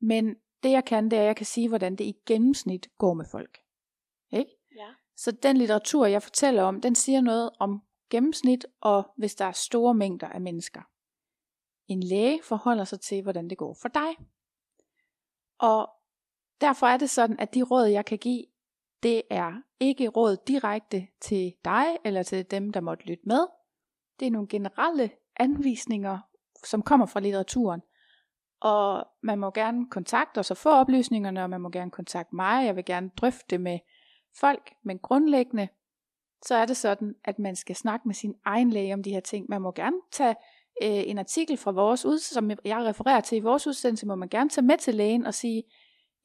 [0.00, 3.14] Men det jeg kan, det er, at jeg kan sige, hvordan det i gennemsnit går
[3.14, 3.58] med folk.
[4.32, 4.50] Ikke?
[4.76, 4.88] Ja.
[5.16, 9.52] Så den litteratur, jeg fortæller om, den siger noget om gennemsnit, og hvis der er
[9.52, 10.82] store mængder af mennesker.
[11.86, 14.16] En læge forholder sig til, hvordan det går for dig.
[15.58, 15.90] Og
[16.60, 18.44] derfor er det sådan, at de råd, jeg kan give,
[19.02, 23.46] det er ikke råd direkte til dig eller til dem, der måtte lytte med.
[24.20, 26.18] Det er nogle generelle anvisninger,
[26.64, 27.80] som kommer fra litteraturen.
[28.60, 32.66] Og man må gerne kontakte os og få oplysningerne, og man må gerne kontakte mig.
[32.66, 33.78] Jeg vil gerne drøfte det med
[34.40, 35.68] folk, men grundlæggende,
[36.42, 39.20] så er det sådan, at man skal snakke med sin egen læge om de her
[39.20, 39.46] ting.
[39.48, 40.36] Man må gerne tage
[40.82, 44.28] øh, en artikel fra vores udsendelse, som jeg refererer til i vores udsendelse, må man
[44.28, 45.62] gerne tage med til lægen og sige,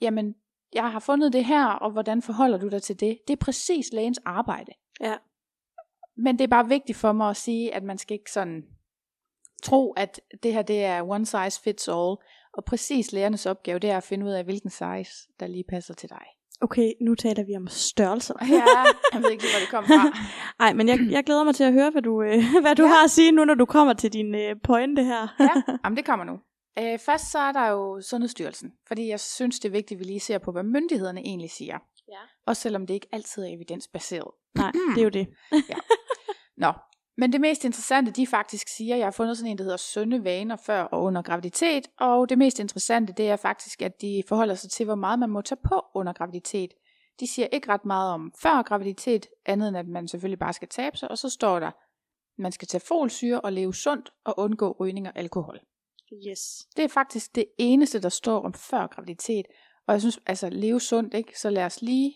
[0.02, 0.36] jamen,
[0.74, 3.20] jeg har fundet det her, og hvordan forholder du dig til det?
[3.28, 4.72] Det er præcis lægens arbejde.
[5.02, 5.16] Ja.
[6.16, 8.66] Men det er bare vigtigt for mig at sige, at man skal ikke sådan
[9.64, 12.16] tro, at det her det er one size fits all.
[12.54, 15.94] Og præcis lærernes opgave, det er at finde ud af, hvilken size, der lige passer
[15.94, 16.24] til dig.
[16.62, 18.34] Okay, nu taler vi om størrelser.
[18.42, 18.64] Ja,
[19.14, 20.18] jeg ved ikke lige, hvor det kommer fra.
[20.64, 22.88] Nej, men jeg, jeg glæder mig til at høre, hvad du, øh, hvad du Ja.
[22.90, 25.28] har at sige nu, når du kommer til din øh, pointe her.
[25.40, 25.50] ja,
[25.84, 26.40] jamen det kommer nu.
[26.80, 30.06] Øh, først så er der jo Sundhedsstyrelsen, fordi jeg synes, det er vigtigt, at vi
[30.12, 31.78] lige ser på, hvad myndighederne egentlig siger.
[32.10, 32.18] Ja.
[32.48, 34.28] Også selvom det ikke altid er evidensbaseret.
[34.56, 35.28] Nej, det er jo det.
[36.58, 36.72] Nå,
[37.18, 40.24] men det mest interessante, de faktisk siger, jeg har fundet sådan en, der hedder sunde
[40.24, 44.56] vaner før og under graviditet, og det mest interessante, det er faktisk, at de forholder
[44.56, 46.74] sig til, hvor meget man må tage på under graviditet.
[47.20, 50.68] De siger ikke ret meget om før graviditet, andet end at man selvfølgelig bare skal
[50.68, 51.72] tabe sig, og så står der,
[52.38, 55.60] man skal tage folsyre og leve sundt og undgå rygning og alkohol.
[56.28, 56.68] Yes.
[56.76, 59.46] Det er faktisk det eneste, der står om før graviditet.
[59.88, 61.40] Og jeg synes, altså leve sundt, ikke?
[61.40, 62.14] Så lad os lige,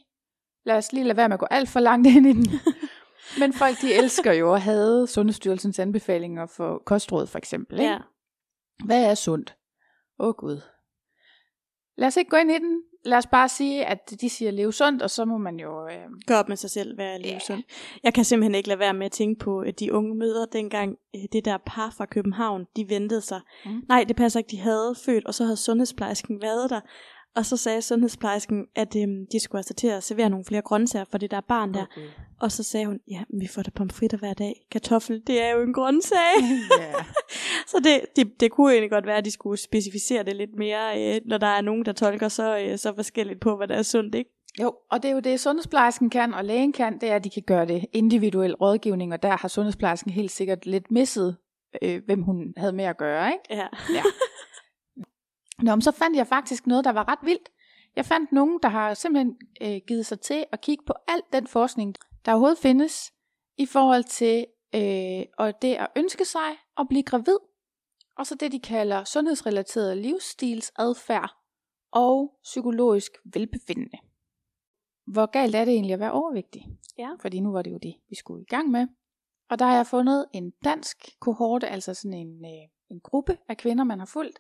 [0.65, 2.45] lad os lige lade være med at gå alt for langt ind i den.
[3.39, 7.79] Men folk, de elsker jo at have Sundhedsstyrelsens anbefalinger for kostråd, for eksempel.
[7.79, 7.91] Ikke?
[7.91, 7.97] Ja.
[8.85, 9.55] Hvad er sundt?
[10.19, 10.61] Åh oh, Gud.
[11.97, 12.81] Lad os ikke gå ind i den.
[13.05, 15.87] Lad os bare sige, at de siger leve sundt, og så må man jo...
[15.87, 17.29] Øh, Gør op med sig selv, hvad er Ja.
[17.31, 17.41] yeah.
[17.41, 17.63] sund.
[18.03, 20.97] Jeg kan simpelthen ikke lade være med at tænke på at de unge møder dengang
[21.15, 23.41] øh, det der par fra København, de ventede sig.
[23.65, 23.81] Mm.
[23.89, 26.81] Nej, det passer ikke, de havde født, og så havde sundhedsplejersken været der.
[27.37, 31.05] Og så sagde sundhedsplejersken, at øhm, de skulle altså til at servere nogle flere grøntsager
[31.11, 31.81] for det der barn der.
[31.81, 32.07] okay.
[32.39, 34.67] Og så sagde hun, ja, vi får da pomfritter hver dag.
[34.71, 36.35] Kartoffel, det er jo en grøntsag.
[36.79, 36.93] ja.
[37.71, 41.15] så det, det, det kunne egentlig godt være, at de skulle specificere det lidt mere,
[41.15, 43.81] øh, når der er nogen, der tolker så, øh, så forskelligt på, hvad der er
[43.81, 44.31] sundt, ikke?
[44.61, 47.29] Jo, og det er jo det, sundhedsplejersken kan, og lægen kan, det er, at de
[47.29, 51.37] kan gøre det individuel rådgivning, og der har sundhedsplejersken helt sikkert lidt misset,
[51.81, 53.43] øh, hvem hun havde med at gøre, ikke?
[53.49, 53.67] Ja.
[53.93, 54.03] Ja.
[55.61, 57.49] Nå, men så fandt jeg faktisk noget, der var ret vildt.
[57.95, 61.47] Jeg fandt nogen, der har simpelthen øh, givet sig til at kigge på al den
[61.47, 63.13] forskning, der overhovedet findes,
[63.57, 67.37] i forhold til øh, og det at ønske sig at blive gravid,
[68.17, 71.35] og så det, de kalder sundhedsrelateret livsstilsadfærd
[71.91, 73.97] og psykologisk velbefindende.
[75.07, 76.65] Hvor galt er det egentlig at være overvægtig?
[76.97, 77.09] Ja.
[77.19, 78.87] Fordi nu var det jo det, vi skulle i gang med.
[79.49, 83.57] Og der har jeg fundet en dansk kohorte, altså sådan en, øh, en gruppe af
[83.57, 84.39] kvinder, man har fulgt,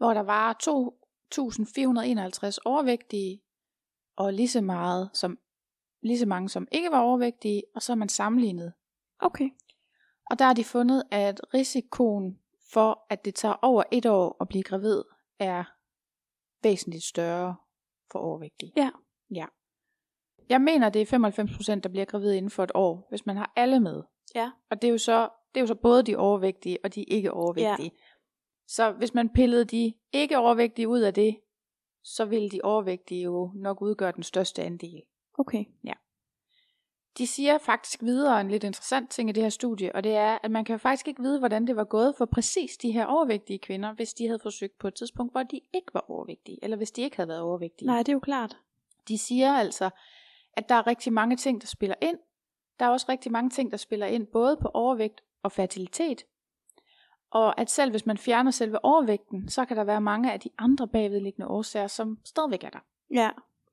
[0.00, 3.42] hvor der var 2.451 overvægtige,
[4.16, 5.38] og lige så, meget som,
[6.02, 8.72] lige så mange, som ikke var overvægtige, og så har man sammenlignet.
[9.18, 9.50] Okay.
[10.30, 12.38] Og der har de fundet, at risikoen
[12.72, 15.02] for, at det tager over et år at blive gravid,
[15.38, 15.64] er
[16.62, 17.56] væsentligt større
[18.12, 18.72] for overvægtige.
[18.76, 18.90] Ja.
[19.30, 19.46] Ja.
[20.48, 23.52] Jeg mener, det er 95%, der bliver gravid inden for et år, hvis man har
[23.56, 24.02] alle med.
[24.34, 24.50] Ja.
[24.70, 27.32] Og det er jo så, det er jo så både de overvægtige og de ikke
[27.32, 27.90] overvægtige.
[27.94, 28.09] Ja.
[28.70, 31.36] Så hvis man pillede de ikke overvægtige ud af det,
[32.02, 35.02] så ville de overvægtige jo nok udgøre den største andel.
[35.38, 35.64] Okay.
[37.18, 40.38] De siger faktisk videre en lidt interessant ting i det her studie, og det er,
[40.42, 43.06] at man kan jo faktisk ikke vide, hvordan det var gået for præcis de her
[43.06, 46.76] overvægtige kvinder, hvis de havde forsøgt på et tidspunkt, hvor de ikke var overvægtige, eller
[46.76, 47.86] hvis de ikke havde været overvægtige.
[47.86, 48.56] Nej, det er jo klart.
[49.08, 49.90] De siger altså,
[50.52, 52.18] at der er rigtig mange ting, der spiller ind.
[52.78, 56.24] Der er også rigtig mange ting, der spiller ind både på overvægt og fertilitet.
[57.32, 60.50] Og at selv hvis man fjerner selve overvægten, så kan der være mange af de
[60.58, 62.78] andre bagvedliggende årsager, som stadigvæk er der.
[63.10, 63.30] Ja.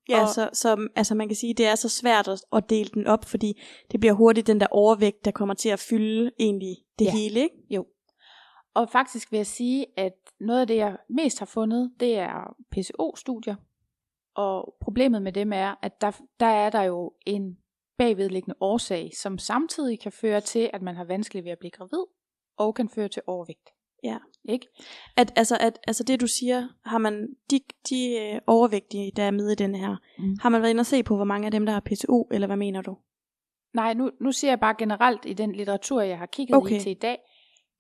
[0.09, 2.89] Ja, Og- så, så altså man kan sige, det er så svært at, at dele
[2.93, 6.75] den op, fordi det bliver hurtigt den der overvægt, der kommer til at fylde egentlig
[6.99, 7.09] det Ja.
[7.11, 7.17] ja.
[7.17, 7.55] hele, ikke?
[7.69, 7.85] Jo.
[8.73, 12.55] Og faktisk vil jeg sige, at noget af det, jeg mest har fundet, det er
[12.71, 13.55] PCO-studier.
[14.35, 17.57] Og problemet med dem er, at der, der er der jo en
[17.97, 22.03] bagvedliggende årsag, som samtidig kan føre til, at man har vanskeligt ved at blive gravid,
[22.57, 23.69] og kan føre til overvægt.
[24.03, 24.17] Ja.
[24.49, 24.67] Ikke?
[25.17, 29.31] At, altså, at, altså det du siger, har man, de, de øh, overvægtige, der er
[29.31, 30.37] med i den her, Mm.
[30.41, 32.47] har man været inde og se på, hvor mange af dem, der har PCO, eller
[32.47, 32.97] hvad mener du?
[33.73, 36.75] Nej, nu, nu siger jeg bare generelt i den litteratur, jeg har kigget okay.
[36.75, 37.17] I til i dag.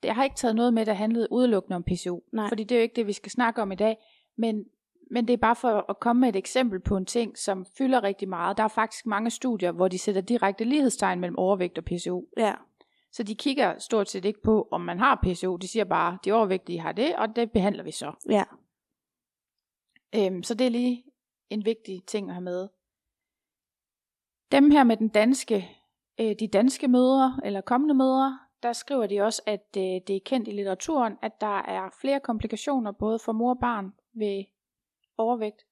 [0.03, 2.23] Jeg har ikke taget noget med, der handlede udelukkende om PCO.
[2.33, 2.49] Nej.
[2.49, 3.97] Fordi det er jo ikke det, vi skal snakke om i dag.
[4.37, 4.65] Men,
[5.11, 8.03] men det er bare for at komme med et eksempel på en ting, som fylder
[8.03, 8.57] rigtig meget.
[8.57, 12.27] Der er faktisk mange studier, hvor de sætter direkte lighedstegn mellem overvægt og PCO.
[12.37, 12.53] Ja.
[13.17, 15.57] Så de kigger stort set ikke på, om man har PCO.
[15.57, 18.13] De siger bare, de overvægtige har det, og det behandler vi så.
[18.29, 18.43] Ja.
[20.15, 21.03] Øhm, så det er lige
[21.49, 22.67] en vigtig ting at have med.
[24.51, 25.69] Dem her med den danske,
[26.19, 30.19] øh, de danske mødre, eller kommende mødre, der skriver de også, at øh, det er
[30.25, 34.43] kendt i litteraturen, at der er flere komplikationer, både for mor og barn ved
[35.17, 35.65] overvægt.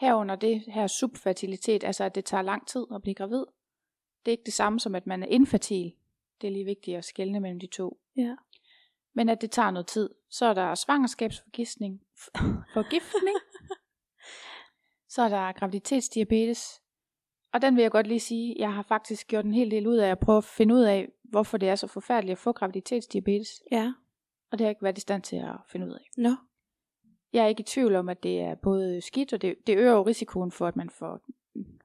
[0.00, 3.44] Herunder det her subfertilitet, altså at det tager lang tid at blive gravid.
[4.24, 5.94] Det er ikke det samme som, at man er infertil.
[6.40, 8.00] Det er lige vigtigt at skelne mellem de to.
[8.16, 8.36] Ja.
[9.14, 10.10] men at det tager noget tid.
[10.30, 12.00] Så er der svangerskabsforgiftning,
[12.74, 13.36] forgiftning,
[15.08, 16.80] så er der graviditetsdiabetes,
[17.52, 19.96] og den vil jeg godt lige sige, jeg har faktisk gjort en hel del ud
[19.96, 23.62] af at prøve at finde ud af, hvorfor det er så forfærdeligt at få graviditetsdiabetes.
[23.72, 23.92] Ja.
[24.50, 26.10] Og det har jeg ikke været i stand til at finde ud af.
[26.16, 26.30] Nå.
[27.32, 29.92] Jeg er ikke i tvivl om, at det er både skidt, og det, det øger
[29.92, 31.20] jo risikoen for, at man får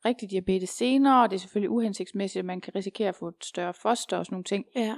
[0.06, 3.46] rigtig diabetes senere, og det er selvfølgelig uhensigtsmæssigt, at man kan risikere at få et
[3.46, 4.66] større foster og sådan nogle ting.
[4.76, 4.96] Ja.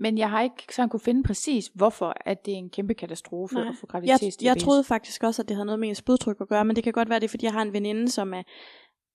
[0.00, 3.54] Men jeg har ikke sådan kunne finde præcis, hvorfor at det er en kæmpe katastrofe
[3.54, 3.68] Nej.
[3.68, 4.44] at få Jeg, graviditetsdiabetes.
[4.44, 6.84] jeg troede faktisk også, at det havde noget med ens blodtryk at gøre, men det
[6.84, 8.42] kan godt være, det er, fordi jeg har en veninde, som er,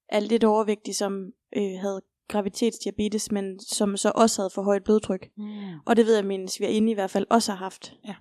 [0.09, 5.29] er lidt overvægtig, som øh, havde graviditetsdiabetes, men som så også havde for højt blodtryk.
[5.37, 5.79] Mm.
[5.85, 7.93] Og det ved jeg, at min svigerinde i hvert fald også har haft.
[8.07, 8.15] Ja.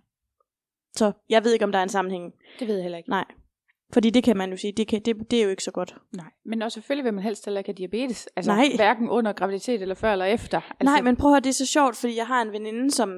[0.97, 2.33] Så jeg ved ikke, om der er en sammenhæng.
[2.59, 3.11] Det ved jeg heller ikke.
[3.11, 3.25] Nej.
[3.93, 5.97] Fordi det kan man jo sige, det, kan, det, det er jo ikke så godt.
[6.17, 6.27] Nej.
[6.45, 8.29] Men også selvfølgelig vil man helst heller ikke have diabetes.
[8.37, 8.67] Altså Nej.
[8.75, 10.57] hverken under graviditet eller før eller efter.
[10.57, 12.91] Altså, Nej, men prøv at høre, det er så sjovt, fordi jeg har en veninde,
[12.91, 13.11] som,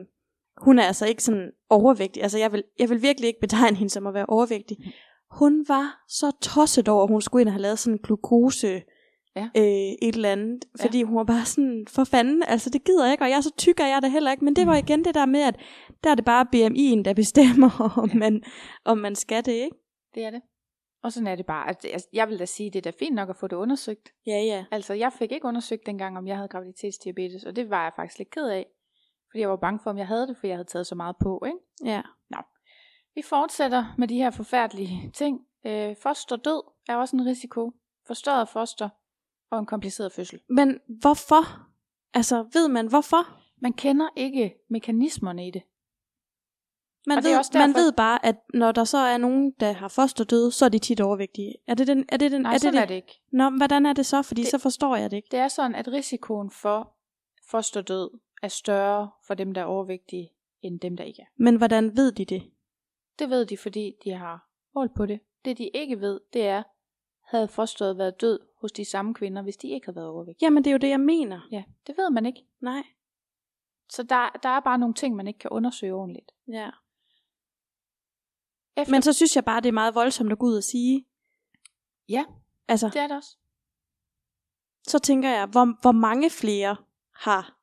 [0.59, 2.23] hun er altså ikke sådan overvægtig.
[2.23, 4.77] Altså jeg vil, jeg vil virkelig ikke betegne hende som at være overvægtig.
[5.31, 8.83] Hun var så tosset over, at hun skulle ind og have lavet sådan en glukose,
[9.37, 9.49] Ja.
[9.57, 9.63] øh,
[10.09, 10.65] et eller andet.
[10.79, 10.85] Ja.
[10.85, 13.41] Fordi hun var bare sådan, for fanden, altså det gider jeg ikke, og jeg er
[13.41, 14.45] så tyk, er jeg det heller ikke.
[14.45, 15.57] Men det var igen det der med, at
[16.05, 18.43] der er det bare BMI'en, der bestemmer, om, man,
[18.85, 19.77] om man skal det, ikke?
[20.15, 20.41] Det er det.
[21.05, 21.69] Og sådan er det bare.
[21.69, 24.13] Altså, altså, jeg vil da sige, det er da fint nok at få det undersøgt.
[24.27, 24.65] Ja, ja.
[24.71, 28.19] Altså, jeg fik ikke undersøgt dengang, om jeg havde graviditetsdiabetes, og det var jeg faktisk
[28.19, 28.67] lidt ked af.
[29.31, 31.17] Fordi jeg var bange for, om jeg havde det, for jeg havde taget så meget
[31.17, 31.59] på, ikke?
[31.85, 32.03] Ja.
[33.15, 35.41] Vi fortsætter med de her forfærdelige ting.
[35.67, 37.73] Øh, fosterdød er også en risiko.
[38.07, 38.89] Forstørret foster
[39.51, 40.41] og en kompliceret fødsel.
[40.49, 41.69] Men hvorfor?
[42.15, 43.41] Altså, ved man hvorfor?
[43.63, 45.63] Man kender ikke mekanismerne i det.
[47.07, 49.73] Man, Og ved, også man derfor- ved bare, at når der så er nogen, der
[49.73, 51.55] har fosterdød, så er de tit overvægtige.
[51.67, 52.05] Er det den?
[52.09, 52.43] Er det den?
[52.43, 52.83] Nej, er det sådan det?
[52.83, 53.21] er det ikke.
[53.33, 54.23] Nå, hvordan er det så?
[54.23, 55.29] Fordi Det- så forstår jeg det ikke.
[55.31, 56.93] Det er sådan, at risikoen for
[57.51, 58.11] fosterdød
[58.43, 60.31] er større for dem, der er overvægtige,
[60.63, 61.27] end dem, der ikke er.
[61.37, 62.43] Men hvordan ved de det?
[63.19, 65.21] Det ved de, fordi de har målt på det.
[65.45, 66.63] Det, de ikke ved, det er,
[67.25, 70.47] havde fosteret været død hos de samme kvinder, hvis de ikke havde været overvægtige.
[70.47, 71.41] Jamen, det er jo det, jeg mener.
[71.53, 72.41] Ja, det ved man ikke.
[72.61, 72.83] Nej.
[73.91, 76.33] Så der, der er bare nogle ting, man ikke kan undersøge ordentligt.
[76.49, 76.71] Ja.
[78.77, 81.07] Efter, Men så synes jeg bare, det er meget voldsomt at gå ud og sige.
[82.09, 82.25] Ja.
[82.69, 83.37] Altså, det er det også.
[84.87, 86.77] så tænker jeg, hvor, hvor mange flere
[87.15, 87.59] har,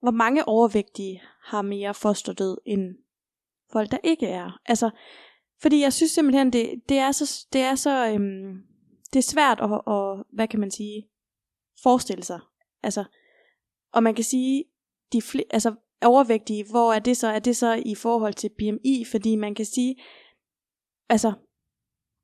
[0.00, 2.94] hvor mange overvægtige har mere fosterdød end
[3.72, 4.60] folk, der ikke er.
[4.66, 4.90] Altså,
[5.60, 8.62] fordi jeg synes simpelthen, det, det er så, det er så, øhm,
[9.12, 11.08] det er svært at, at, hvad kan man sige,
[11.82, 12.40] forestille sig.
[12.82, 13.04] Altså,
[13.92, 14.64] og man kan sige,
[15.12, 17.28] de fl- altså overvægtige, hvor er det så?
[17.28, 19.04] Er det så i forhold til BMI?
[19.10, 19.96] Fordi man kan sige,
[21.08, 21.32] altså,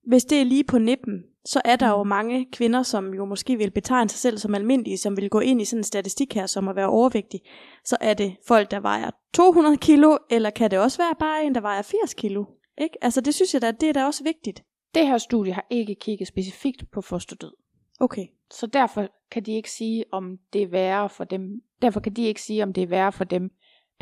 [0.06, 3.56] hvis det er lige på nippen, så er der jo mange kvinder, som jo måske
[3.56, 6.46] vil betegne sig selv som almindelige, som vil gå ind i sådan en statistik her,
[6.46, 7.40] som at være overvægtig.
[7.84, 11.54] Så er det folk, der vejer 200 kilo, eller kan det også være bare en,
[11.54, 12.44] der vejer 80 kilo?
[12.78, 13.04] Ikke?
[13.04, 14.62] Altså det synes jeg da, det er da også vigtigt.
[14.94, 17.52] Det her studie har ikke kigget specifikt på fosterdød.
[18.00, 18.26] Okay.
[18.50, 21.62] Så derfor kan de ikke sige, om det er værre for dem.
[21.82, 23.50] Derfor kan de ikke sige, om det er værre for dem,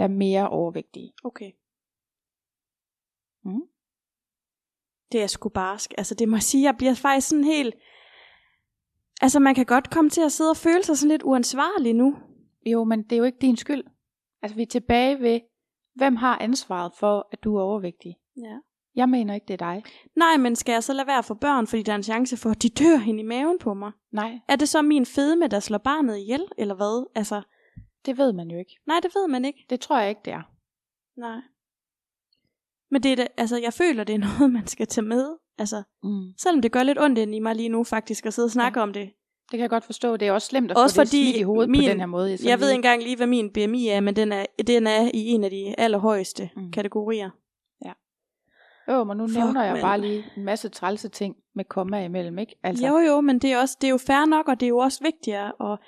[0.02, 1.12] er mere overvægtige.
[1.24, 1.52] Okay.
[3.44, 3.62] Mm.
[5.12, 5.94] Det er sgu barsk.
[5.98, 7.74] Altså det må jeg sige, jeg bliver faktisk sådan helt...
[9.20, 12.16] Altså man kan godt komme til at sidde og føle sig sådan lidt uansvarlig nu.
[12.66, 13.84] Jo, men det er jo ikke din skyld.
[14.42, 15.40] Altså vi er tilbage ved,
[15.94, 18.16] hvem har ansvaret for, at du er overvægtig?
[18.36, 18.58] Ja.
[18.94, 19.84] Jeg mener ikke, det er dig.
[20.16, 22.50] Nej, men skal jeg så lade være for børn, fordi der er en chance for,
[22.50, 23.92] at de dør hen i maven på mig?
[24.12, 27.10] Nej, Er det så min fedme, der slår barnet ihjel, eller hvad?
[27.14, 27.42] Altså,
[28.06, 28.76] det ved man jo ikke.
[28.86, 29.66] nej, det ved man ikke.
[29.70, 30.42] Det tror jeg ikke, det er.
[31.16, 31.40] Nej.
[32.90, 35.36] Men det er da, altså, jeg føler, det er noget, man skal tage med.
[35.58, 36.32] Altså, Mm.
[36.38, 38.78] selvom det gør lidt ondt ind i mig lige nu, faktisk, at sidde og snakke
[38.78, 38.82] ja.
[38.82, 39.06] om det.
[39.42, 40.16] Det kan jeg godt forstå.
[40.16, 42.06] Det er også slemt at Også få det fordi i hovedet min- på den her
[42.06, 42.36] måde.
[42.38, 45.10] Sådan Jeg ved ikke engang lige, hvad min BMI er, men den er, den er
[45.14, 46.72] i en af de allerhøjeste Mm.
[46.72, 47.30] kategorier.
[48.88, 49.82] Jo, men nu Fuck, nævner jeg mand.
[49.82, 52.56] bare lige en masse trælse ting med komma imellem, ikke?
[52.62, 54.68] Altså, Jo, jo, men det er, også, det er jo fair nok, og det er
[54.68, 55.78] jo også vigtigere, og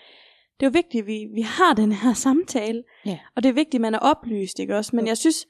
[0.60, 2.82] det er jo vigtigt, at vi, vi har den her samtale.
[3.06, 3.18] Ja.
[3.36, 4.96] Og det er vigtigt, at man er oplyst, ikke også?
[4.96, 5.46] Men jeg synes,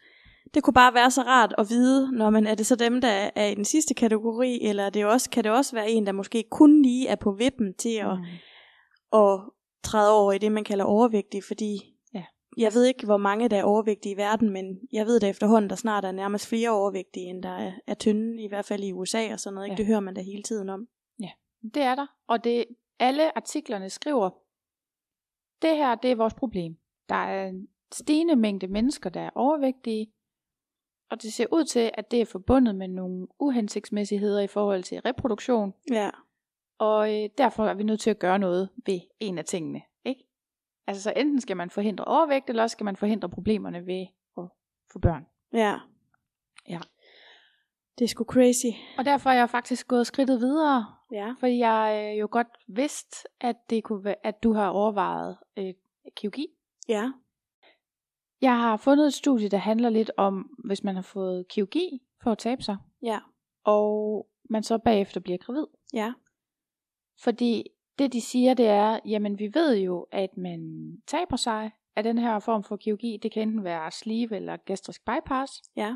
[0.54, 3.30] det kunne bare være så rart at vide, når man er det så dem, der
[3.34, 6.44] er i den sidste kategori, eller det også, kan det også være en, der måske
[6.50, 9.18] kun lige er på vippen til at, Mm.
[9.18, 9.40] at
[9.82, 11.78] træde over i det, man kalder overvægtig, fordi
[12.14, 12.24] Ja.
[12.56, 15.70] jeg ved ikke, hvor mange der er overvægtige i verden, men jeg ved da efterhånden,
[15.70, 18.92] der snart er nærmest flere overvægtige, end der er, er tynde, i hvert fald i
[18.92, 19.66] USA og sådan noget.
[19.66, 19.72] Ikke?
[19.74, 19.76] Ja.
[19.76, 20.86] Det hører man da hele tiden om.
[21.74, 22.06] Det er der.
[22.28, 22.64] Og det,
[22.98, 24.30] alle artiklerne skriver,
[25.64, 26.76] det her, det er vores problem.
[27.08, 30.12] Der er en stigende mængde mennesker, der er overvægtige,
[31.10, 35.00] og det ser ud til, at det er forbundet med nogle uhensigtsmæssigheder i forhold til
[35.00, 36.10] reproduktion, Ja.
[36.78, 39.82] og øh, derfor er vi nødt til at gøre noget ved en af tingene.
[40.04, 40.24] Ikke?
[40.86, 44.06] Altså så enten skal man forhindre overvægt, eller også skal man forhindre problemerne ved
[44.38, 44.44] at
[44.92, 45.26] få børn.
[45.52, 45.78] Ja.
[46.68, 46.80] Ja.
[47.98, 48.98] Det er sgu crazy.
[48.98, 51.34] Og derfor er jeg faktisk gået skridtet videre, Ja.
[51.40, 55.74] fordi jeg øh, jo godt vidste, at, det kunne være, at du har overvejet øh,
[56.16, 56.46] kirurgi.
[56.88, 57.12] Ja.
[58.40, 62.30] Jeg har fundet et studie, der handler lidt om, hvis man har fået kirurgi for
[62.32, 63.18] at tabe sig, Ja.
[63.64, 65.66] og man så bagefter bliver gravid.
[65.92, 66.12] Ja.
[67.20, 72.02] Fordi det de siger, det er, jamen vi ved jo, at man taber sig af
[72.02, 73.18] den her form for kirurgi.
[73.22, 75.62] Det kan enten være sleeve eller gastrisk bypass.
[75.76, 75.94] Ja.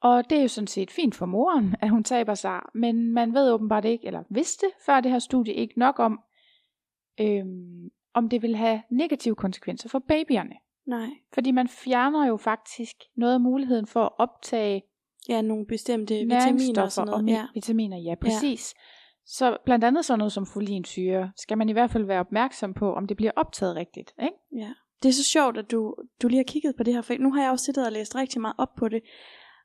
[0.00, 3.34] Og det er jo sådan set fint for moren, at hun taber sig, men man
[3.34, 6.20] ved åbenbart ikke, eller vidste før det her studie ikke nok om,
[7.20, 10.54] øhm, om det vil have negative konsekvenser for babyerne.
[10.86, 11.08] Nej.
[11.34, 14.82] Fordi man fjerner jo faktisk noget af muligheden for at optage
[15.28, 17.36] Ja, nogle bestemte vitaminer og sådan og noget.
[17.36, 17.46] mi- Ja.
[17.54, 18.74] vitaminer, ja præcis.
[19.26, 22.92] Så blandt andet sådan noget som folinsyre, skal man i hvert fald være opmærksom på,
[22.94, 24.14] om det bliver optaget rigtigt.
[24.22, 24.36] Ikke?
[24.56, 24.72] Ja.
[25.02, 27.32] Det er så sjovt, at du, du lige har kigget på det her, for nu
[27.32, 29.02] har jeg også siddet og læst rigtig meget op på det.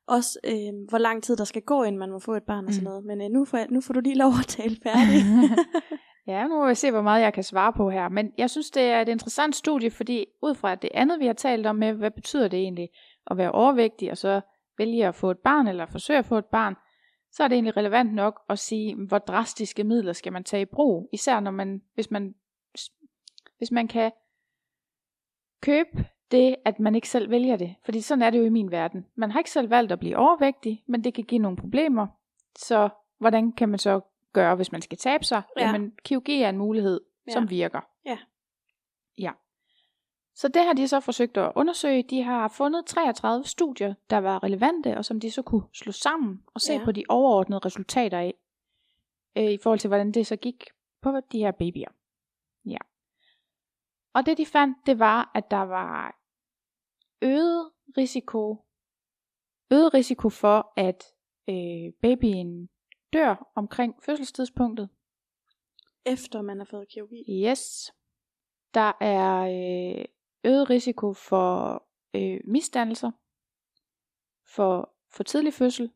[0.07, 2.73] Også øh, hvor lang tid der skal gå, inden man må få et barn og
[2.73, 2.89] sådan Mm.
[2.89, 3.05] noget.
[3.05, 5.19] Men øh, nu, får jeg, nu får du lige lov at tale færdig.
[6.33, 8.09] ja, nu må vi se, hvor meget jeg kan svare på her.
[8.09, 11.33] Men jeg synes, det er et interessant studie, fordi ud fra det andet, vi har
[11.33, 12.89] talt om med, hvad betyder det egentlig
[13.31, 14.41] at være overvægtig, og så
[14.77, 16.75] vælge at få et barn, eller forsøge at få et barn,
[17.31, 20.65] så er det egentlig relevant nok at sige, hvor drastiske midler skal man tage i
[20.73, 21.09] brug.
[21.13, 22.33] Især når man, hvis man,
[23.57, 24.11] hvis man kan
[25.61, 27.75] købe det, at man ikke selv vælger det.
[27.85, 29.05] Fordi sådan er det jo i min verden.
[29.15, 32.07] Man har ikke selv valgt at blive overvægtig, men det kan give nogle problemer.
[32.55, 33.99] Så hvordan kan man så
[34.33, 35.41] gøre, hvis man skal tabe sig?
[35.57, 35.65] Ja.
[35.65, 37.31] Jamen, kirurgi er en mulighed, Ja.
[37.33, 37.81] som virker.
[38.05, 38.17] Ja.
[39.17, 39.31] Ja.
[40.35, 42.03] Så det har de så forsøgt at undersøge.
[42.03, 46.41] De har fundet 33 studier, der var relevante, og som de så kunne slå sammen
[46.53, 46.85] og se Ja.
[46.85, 48.33] på de overordnede resultater af,
[49.37, 50.63] øh, i forhold til hvordan det så gik
[51.01, 51.89] på de her babyer.
[52.65, 52.77] Ja.
[54.13, 56.15] Og det de fandt, det var, at der var
[57.23, 58.65] øget risiko,
[59.71, 61.03] øget risiko for, at
[61.49, 62.69] øh, babyen
[63.13, 64.89] dør omkring fødselstidspunktet.
[66.05, 67.45] Efter man har fået kirurgi.
[67.49, 67.93] Yes.
[68.73, 70.05] Der er øh,
[70.43, 71.83] øget risiko for
[72.15, 73.11] øh, misdannelser,
[74.55, 75.91] for, for tidlig fødsel,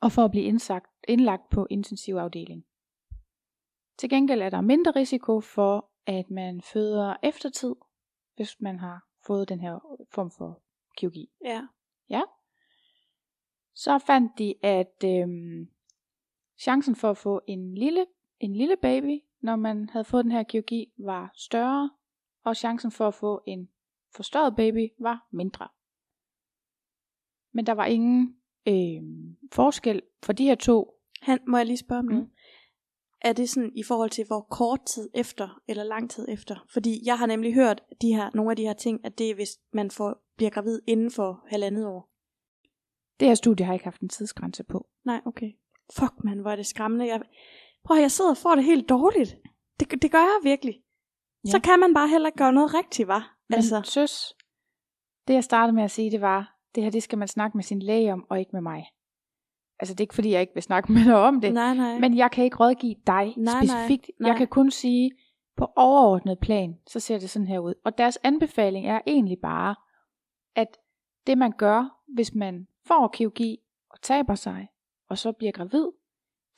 [0.00, 2.66] og for at blive indsagt, indlagt på intensivafdeling.
[3.98, 7.74] Til gengæld er der mindre risiko for, at man føder eftertid,
[8.36, 9.78] hvis man har fået den her
[10.12, 10.62] form for
[10.96, 11.30] kirurgi.
[11.44, 11.66] Ja.
[12.10, 12.22] Ja.
[13.74, 15.68] Så fandt de, at øhm,
[16.58, 18.06] chancen for at få en lille,
[18.40, 21.90] en lille baby, når man havde fået den her kirurgi, var større,
[22.44, 23.68] og chancen for at få en
[24.14, 25.68] forstørret baby var mindre.
[27.52, 28.36] Men der var ingen
[28.68, 30.94] øhm, forskel for de her to.
[31.22, 32.10] Han, må jeg lige spørge om Mm.
[32.12, 32.30] noget?
[33.20, 36.66] Er det sådan i forhold til, hvor kort tid efter, eller lang tid efter?
[36.72, 39.34] Fordi jeg har nemlig hørt de her, nogle af de her ting, at det er,
[39.34, 42.10] hvis man får, bliver gravid inden for halvandet år.
[43.20, 44.86] Det her studie har ikke haft en tidsgrænse på.
[45.04, 45.52] Nej, okay.
[45.96, 47.06] Fuck, man, hvor er det skræmmende.
[47.06, 47.22] Jeg,
[47.84, 49.36] prøv at jeg sidder og får det helt dårligt.
[49.80, 50.82] Det, det gør jeg virkelig.
[51.44, 51.50] Ja.
[51.50, 53.36] Så kan man bare heller ikke gøre noget rigtigt, var.
[53.48, 53.92] Men Altså, altså.
[53.92, 54.34] søs,
[55.28, 57.64] det jeg startede med at sige, det var, det her det skal man snakke med
[57.64, 58.86] sin læge om, og ikke med mig.
[59.80, 61.54] Altså det er ikke fordi, jeg ikke vil snakke med dig om det.
[61.54, 61.98] nej, nej.
[61.98, 64.10] Men jeg kan ikke rådgive dig Nej, specifikt.
[64.20, 64.28] nej.
[64.30, 65.10] Jeg kan kun sige,
[65.56, 67.74] på overordnet plan, så ser det sådan her ud.
[67.84, 69.74] Og deres anbefaling er egentlig bare,
[70.56, 70.76] at
[71.26, 73.58] det man gør, hvis man får kirurgi
[73.90, 74.68] og taber sig,
[75.08, 75.86] og så bliver gravid,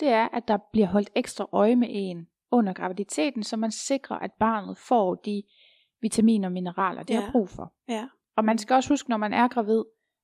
[0.00, 4.16] det er, at der bliver holdt ekstra øje med en under graviditeten, så man sikrer,
[4.16, 5.42] at barnet får de
[6.00, 7.20] vitaminer og mineraler, det Ja.
[7.20, 7.72] har brug for.
[7.88, 8.08] Ja.
[8.36, 9.82] Og man skal også huske, når man er gravid,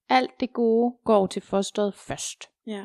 [0.09, 2.44] alt det gode går til fosteret først.
[2.66, 2.84] Ja.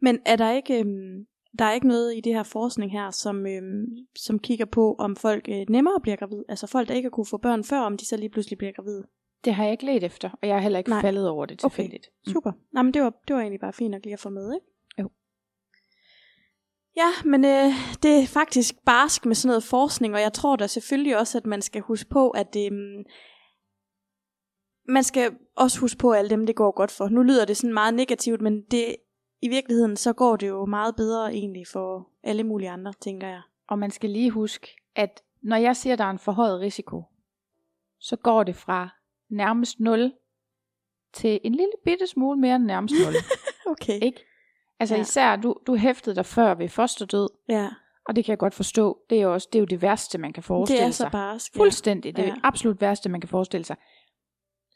[0.00, 1.26] Men er der ikke, øhm,
[1.58, 3.86] der er ikke noget i det her forskning her, som, øhm,
[4.16, 6.42] som kigger på, om folk øh, nemmere bliver gravid?
[6.48, 8.72] Altså folk, der ikke har kunne få børn før, om de så lige pludselig bliver
[8.72, 9.04] gravide?
[9.44, 11.00] Det har jeg ikke let efter, og jeg har heller ikke Nej.
[11.00, 11.74] Faldet over det Okay.
[11.74, 12.06] tilfældigt.
[12.26, 12.32] Mm.
[12.32, 12.52] Super.
[12.72, 14.66] Nej, men det var, det var egentlig bare fint nok lige at få med, ikke?
[14.98, 15.10] Jo.
[16.96, 17.72] Ja, men øh,
[18.02, 21.46] det er faktisk barsk med sådan noget forskning, og jeg tror da selvfølgelig også, at
[21.46, 23.04] man skal huske på, at mm,
[24.88, 27.08] man skal også huske på, alle dem, det går godt for.
[27.08, 28.96] Nu lyder det sådan meget negativt, men det,
[29.42, 33.40] i virkeligheden, så går det jo meget bedre egentlig for alle mulige andre, tænker jeg.
[33.68, 37.02] Og man skal lige huske, at når jeg siger, at der er en forhøjet risiko,
[38.00, 38.88] så går det fra
[39.30, 40.12] nærmest 0
[41.14, 43.14] til en lille bitte smule mere end nærmest 0.
[43.72, 43.98] Okay.
[44.02, 44.24] ikke?
[44.80, 44.98] Altså Ja.
[44.98, 45.02] ja.
[45.02, 47.68] især, du, du hæftede dig før ved fosterdød, Ja,
[48.08, 48.98] og det kan jeg godt forstå.
[49.10, 50.96] Det er jo også det, er jo det værste, man kan forestille det er så
[50.96, 51.10] sig.
[51.12, 51.54] barsk.
[51.56, 51.60] Ja.
[51.60, 52.16] Fuldstændig.
[52.16, 52.34] Det er Ja.
[52.34, 53.76] det absolut værste, man kan forestille sig.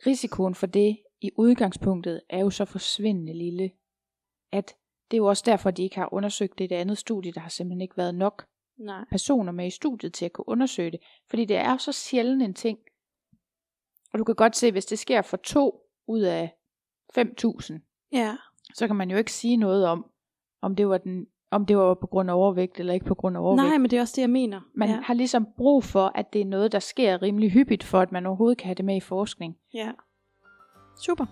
[0.06, 3.70] Risikoen for det i udgangspunktet er jo så forsvindende lille,
[4.52, 4.74] at
[5.10, 7.32] det er jo også derfor, de ikke har undersøgt det i det andet studie.
[7.32, 8.46] Der har simpelthen ikke været nok
[8.78, 9.04] Nej.
[9.10, 11.00] personer med i studiet til at kunne undersøge det.
[11.30, 12.78] Fordi det er jo så sjældent en ting,
[14.12, 16.56] Og du kan godt se, hvis det sker for to ud af
[17.18, 18.36] 5.000, Ja.
[18.74, 20.10] så kan man jo ikke sige noget om,
[20.62, 23.36] om det var, den, om det var på grund af overvægt, eller ikke på grund
[23.36, 23.68] af overvægt.
[23.68, 24.60] Nej, men det er også det, jeg mener.
[24.74, 25.00] Man ja.
[25.02, 28.26] har ligesom brug for, at det er noget, der sker rimelig hyppigt, for at man
[28.26, 29.56] overhovedet kan have det med i forskning.
[29.74, 29.90] Ja.
[31.00, 31.26] Super.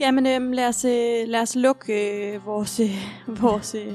[0.00, 2.96] Jamen, øhm, lad, os, øh, lad os lukke øh, vores, øh,
[3.42, 3.92] vores øh,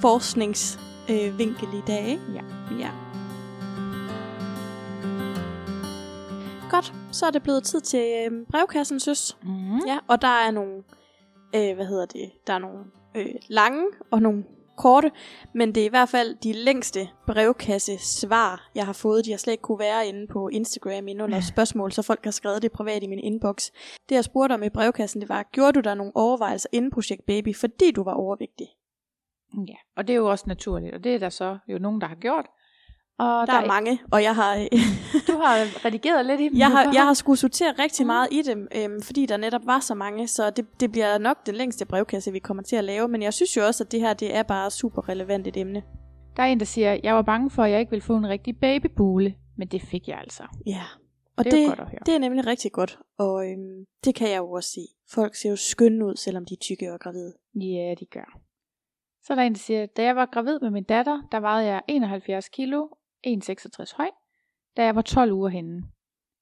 [0.00, 2.08] forskningsvinkel øh, i dag.
[2.08, 2.22] Ikke?
[2.34, 2.42] Ja.
[2.78, 2.90] ja.
[6.70, 9.38] Godt, så er det blevet tid til øh, brevkassen, søs.
[9.42, 9.78] Mm.
[9.86, 10.82] Ja, og der er nogle,
[11.54, 12.78] øh, hvad hedder det, der er nogle
[13.14, 14.44] øh, lange og nogle
[14.80, 15.10] korte,
[15.54, 19.24] men det er i hvert fald de længste brevkasse svar, jeg har fået.
[19.24, 22.30] De har slet ikke kunne være inde på Instagram inde under spørgsmål, så folk har
[22.30, 23.70] skrevet det privat i min inbox.
[24.08, 27.26] Det jeg spurgte om i brevkassen, det var, gjorde du der nogle overvejelser inden Projekt
[27.26, 28.66] Baby, fordi du var overvægtig?
[29.68, 32.06] Ja, og det er jo også naturligt, og det er der så jo nogen, der
[32.06, 32.46] har gjort.
[33.20, 34.54] Og Der er mange, og jeg har,
[35.28, 36.58] Du har redigeret lidt i dem.
[36.58, 39.80] jeg har, jeg har skulle sortere rigtig meget i dem, øhm, fordi der netop var
[39.80, 43.08] så mange, så det, det bliver nok den længste brevkasse, vi kommer til at lave,
[43.08, 45.82] men jeg synes jo også, at det her det er bare super relevant et emne.
[46.36, 48.28] Der er en, der siger, jeg var bange for, at jeg ikke ville få en
[48.28, 50.42] rigtig babybule, men det fik jeg altså.
[50.66, 50.82] Ja,
[51.36, 52.00] og Det det, er godt at høre.
[52.06, 54.88] det er nemlig rigtig godt, og øhm, det kan jeg jo også sige.
[55.10, 57.32] Folk ser jo skønne ud, selvom de er tykke og gravide.
[57.54, 58.38] Ja, de gør.
[59.22, 61.66] Så er der en, der siger, da jeg var gravid med min datter, der vejede
[61.66, 62.88] jeg 71 kilo,
[63.26, 64.10] 1,66 høj,
[64.76, 65.82] da jeg var 12 uger henne.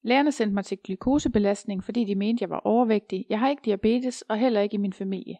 [0.02, 3.26] Lærerne sendte mig til glukosebelastning, fordi de mente, jeg var overvægtig.
[3.28, 5.36] Jeg har ikke diabetes, og heller ikke i min familie.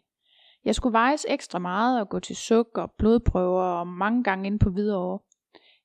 [0.65, 4.69] Jeg skulle vejes ekstra meget og gå til sukker, blodprøver og mange gange ind på
[4.69, 5.19] Hvidovre.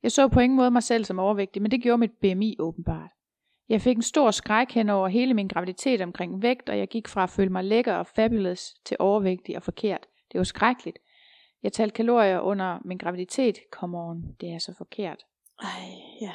[0.02, 3.10] Jeg så på ingen måde mig selv som overvægtig, men det gjorde mit BMI åbenbart.
[3.68, 7.08] Jeg fik en stor skræk hen over hele min graviditet omkring vægt, og jeg gik
[7.08, 10.06] fra at føle mig lækker og fabulous til overvægtig og forkert.
[10.32, 10.98] Det var skrækkeligt.
[11.62, 13.58] Jeg talte kalorier under min graviditet.
[13.70, 15.24] Come on, det er så forkert.
[15.64, 15.88] Ej,
[16.20, 16.32] ja.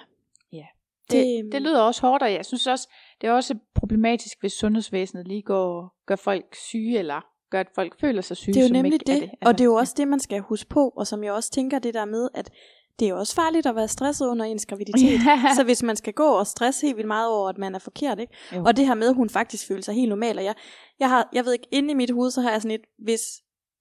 [0.51, 0.65] Ja.
[1.11, 2.89] Det, Det, det lyder også hårdt, og jeg synes også,
[3.21, 7.67] det er også problematisk, hvis sundhedsvæsenet lige går og gør folk syge, eller gør, at
[7.75, 9.29] folk føler sig syge, det er jo nemlig det, er det.
[9.45, 11.79] og det er jo også det, man skal huske på, og som jeg også tænker
[11.79, 12.51] det der med, at
[12.99, 15.19] det er jo også farligt at være stresset under ens graviditet.
[15.25, 15.41] Ja.
[15.57, 18.19] Så hvis man skal gå og stresse helt vildt meget over, at man er forkert,
[18.19, 18.33] ikke?
[18.55, 18.63] Jo.
[18.63, 20.55] Og det her med, at hun faktisk føler sig helt normal, og jeg,
[20.99, 23.21] jeg, har, jeg ved ikke, inde i mit hoved, så har jeg sådan et, hvis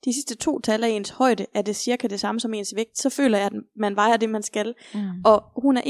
[0.04, 2.98] de sidste to tal af ens højde, er det cirka det samme som ens vægt,
[2.98, 4.74] så føler jeg, at man vejer det, man skal.
[4.94, 5.00] Mm.
[5.24, 5.80] Og hun er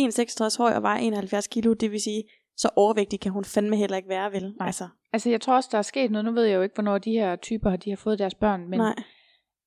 [0.52, 2.24] 1,66 høj og vejer 71 kilo, det vil sige,
[2.56, 4.54] så overvægtig kan hun fandme heller ikke være, vel?
[4.58, 4.66] Nej.
[4.66, 6.24] Altså, Altså, jeg tror også, der er sket noget.
[6.24, 8.68] Nu ved jeg jo ikke, hvornår de her typer de har fået deres børn.
[8.68, 8.94] Men, nej,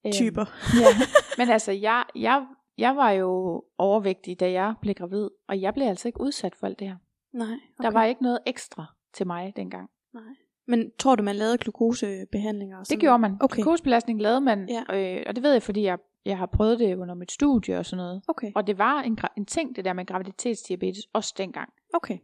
[0.06, 0.46] øhm, typer.
[0.82, 0.88] ja.
[1.38, 2.46] Men altså, jeg, jeg,
[2.78, 6.68] jeg var jo overvægtig, da jeg blev gravid, og jeg blev altså ikke udsat for
[6.68, 6.96] alt det her.
[7.34, 7.84] Nej, Okay.
[7.84, 9.90] Der var ikke noget ekstra til mig dengang.
[10.14, 10.24] nej.
[10.68, 12.76] Men tror du, man lavede glukosebehandlinger?
[12.78, 13.32] Og Det sådan gjorde noget?
[13.32, 13.38] man.
[13.42, 13.56] Okay.
[13.62, 15.18] Glukosebelastning lavede man, Ja.
[15.18, 17.86] øh, og det ved jeg, fordi jeg, jeg har prøvet det under mit studie og
[17.86, 18.22] sådan noget.
[18.28, 21.70] Okay, Og det var en, en ting, det der med graviditetsdiabetes, også dengang.
[21.94, 22.18] okay.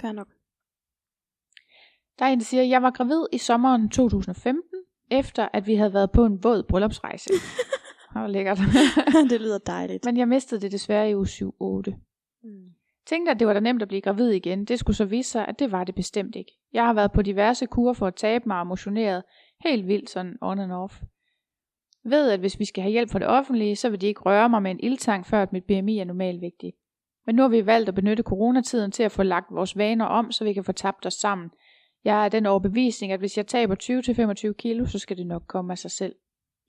[0.00, 0.28] Fair nok.
[2.18, 4.62] Der er en, der siger, jeg var gravid i sommeren 2015,
[5.10, 7.30] efter at vi havde været på en våd bryllupsrejse.
[8.14, 8.58] Det var lækkert.
[9.30, 10.04] det lyder dejligt.
[10.04, 11.94] Men jeg mistede det desværre i uge 7-8.
[12.42, 12.72] Mm.
[13.08, 14.64] Tænkte, at det var da nemt at blive gravid igen.
[14.64, 16.52] Det skulle så vise sig, at det var det bestemt ikke.
[16.72, 19.22] Jeg har været på diverse kurer for at tabe mig og motioneret
[19.64, 21.02] helt vildt sådan on and off.
[22.04, 24.48] Ved, at hvis vi skal have hjælp fra det offentlige, så vil de ikke røre
[24.48, 26.72] mig med en ildtang, før at mit BMI er normalvægtig.
[27.26, 30.32] Men nu har vi valgt at benytte coronatiden til at få lagt vores vaner om,
[30.32, 31.50] så vi kan få tabt os sammen.
[32.04, 33.74] Jeg er den overbevisning, at hvis jeg taber
[34.50, 36.14] 20-25 kilo, så skal det nok komme af sig selv.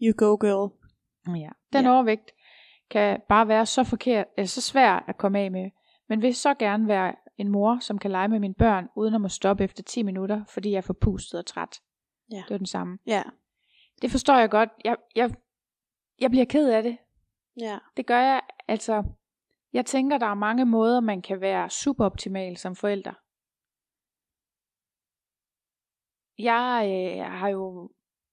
[0.01, 0.71] You go, girl.
[1.39, 1.49] Ja.
[1.73, 1.91] Den Ja.
[1.91, 2.31] overvægt
[2.89, 5.69] kan bare være så forkert, eller så svær at komme af med.
[6.10, 9.22] Men vil så gerne være en mor, som kan lege med mine børn, uden at
[9.22, 11.82] må stoppe efter 10 minutter, fordi jeg er forpustet og træt.
[12.32, 12.43] Ja.
[12.47, 12.99] Det er den samme.
[13.05, 13.24] Ja.
[14.01, 14.70] Det forstår jeg godt.
[14.86, 15.36] Jeg, jeg,
[16.20, 16.97] jeg bliver ked af det.
[17.60, 17.78] Ja.
[17.97, 18.41] Det gør jeg.
[18.68, 19.03] Altså,
[19.74, 23.14] jeg tænker, der er mange måder, man kan være superoptimal som forælder.
[26.38, 27.89] Jeg øh, har jo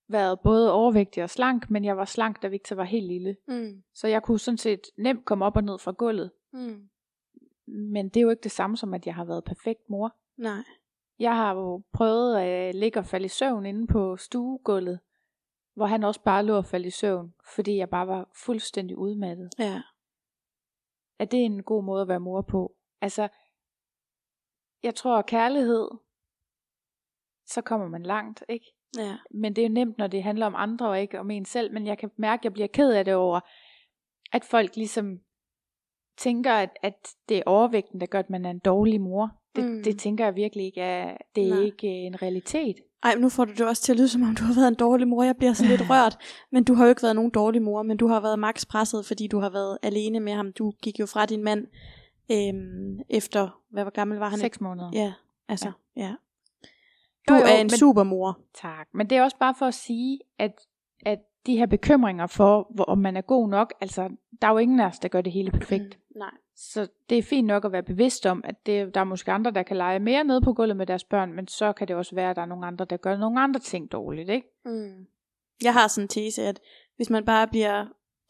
[0.09, 3.37] været både overvægtig og slank, men jeg var slank, da Victor var helt lille.
[3.49, 3.83] Mm.
[3.95, 6.31] Så jeg kunne sådan set nemt komme op og ned fra gulvet.
[6.53, 6.89] Mm.
[7.67, 10.17] Men det er jo ikke det samme som, at jeg har været perfekt mor.
[10.37, 10.65] Nej.
[11.19, 15.01] Jeg har jo prøvet at ligge og falde i søvn inde på stuegulvet,
[15.75, 19.51] hvor han også bare lå og falde i søvn, fordi jeg bare var fuldstændig udmattet.
[19.59, 19.83] Ja.
[21.19, 22.77] Er det en god måde at være mor på?
[23.01, 23.29] Altså,
[24.83, 25.89] jeg tror kærlighed,
[27.47, 28.67] så kommer man langt, ikke?
[28.99, 29.19] Ja.
[29.31, 31.73] Men det er jo nemt, når det handler om andre og ikke om en selv,
[31.73, 33.41] men jeg kan mærke, at jeg bliver ked af det over,
[34.33, 35.21] at folk ligesom
[36.17, 39.31] tænker, at, at det er overvægten, der gør, at man er en dårlig mor.
[39.57, 39.71] Det, Mm.
[39.71, 39.83] mm.
[39.83, 41.63] det tænker jeg virkelig ikke er, det er Nej.
[41.65, 42.77] ikke en realitet.
[43.03, 44.75] Ej, nu får du det også til at lyde, som om du har været en
[44.75, 45.23] dårlig mor.
[45.23, 46.17] Jeg bliver sådan lidt rørt.
[46.53, 49.07] Men du har jo ikke været nogen dårlig mor, men du har været max presset,
[49.07, 50.53] fordi du har været alene med ham.
[50.53, 51.67] Du gik jo fra din mand
[52.33, 54.39] øhm, efter, hvad var gammel var han?
[54.39, 54.91] Seks måneder.
[54.93, 55.13] Ja,
[55.49, 56.03] Altså, ja.
[56.03, 56.09] ja.
[56.09, 56.17] Jo,
[57.29, 58.39] Du jo, er en men- supermor.
[58.63, 58.89] Tak.
[58.95, 60.53] Men det er også bare for at sige, at,
[61.07, 64.09] at de her bekymringer for, hvor, om man er god nok, altså,
[64.43, 65.99] der er jo ingen af os, der gør det hele perfekt.
[66.17, 66.31] Nej.
[66.57, 69.51] Så det er fint nok at være bevidst om, at det, der er måske andre,
[69.51, 72.15] der kan lege mere nede på gulvet med deres børn, men så kan det også
[72.15, 74.49] være, at der er nogle andre, der gør nogle andre ting dårligt, ikke?
[74.65, 75.07] Mm.
[75.63, 76.61] Jeg har sådan en tese, at
[76.97, 77.85] hvis man bare bliver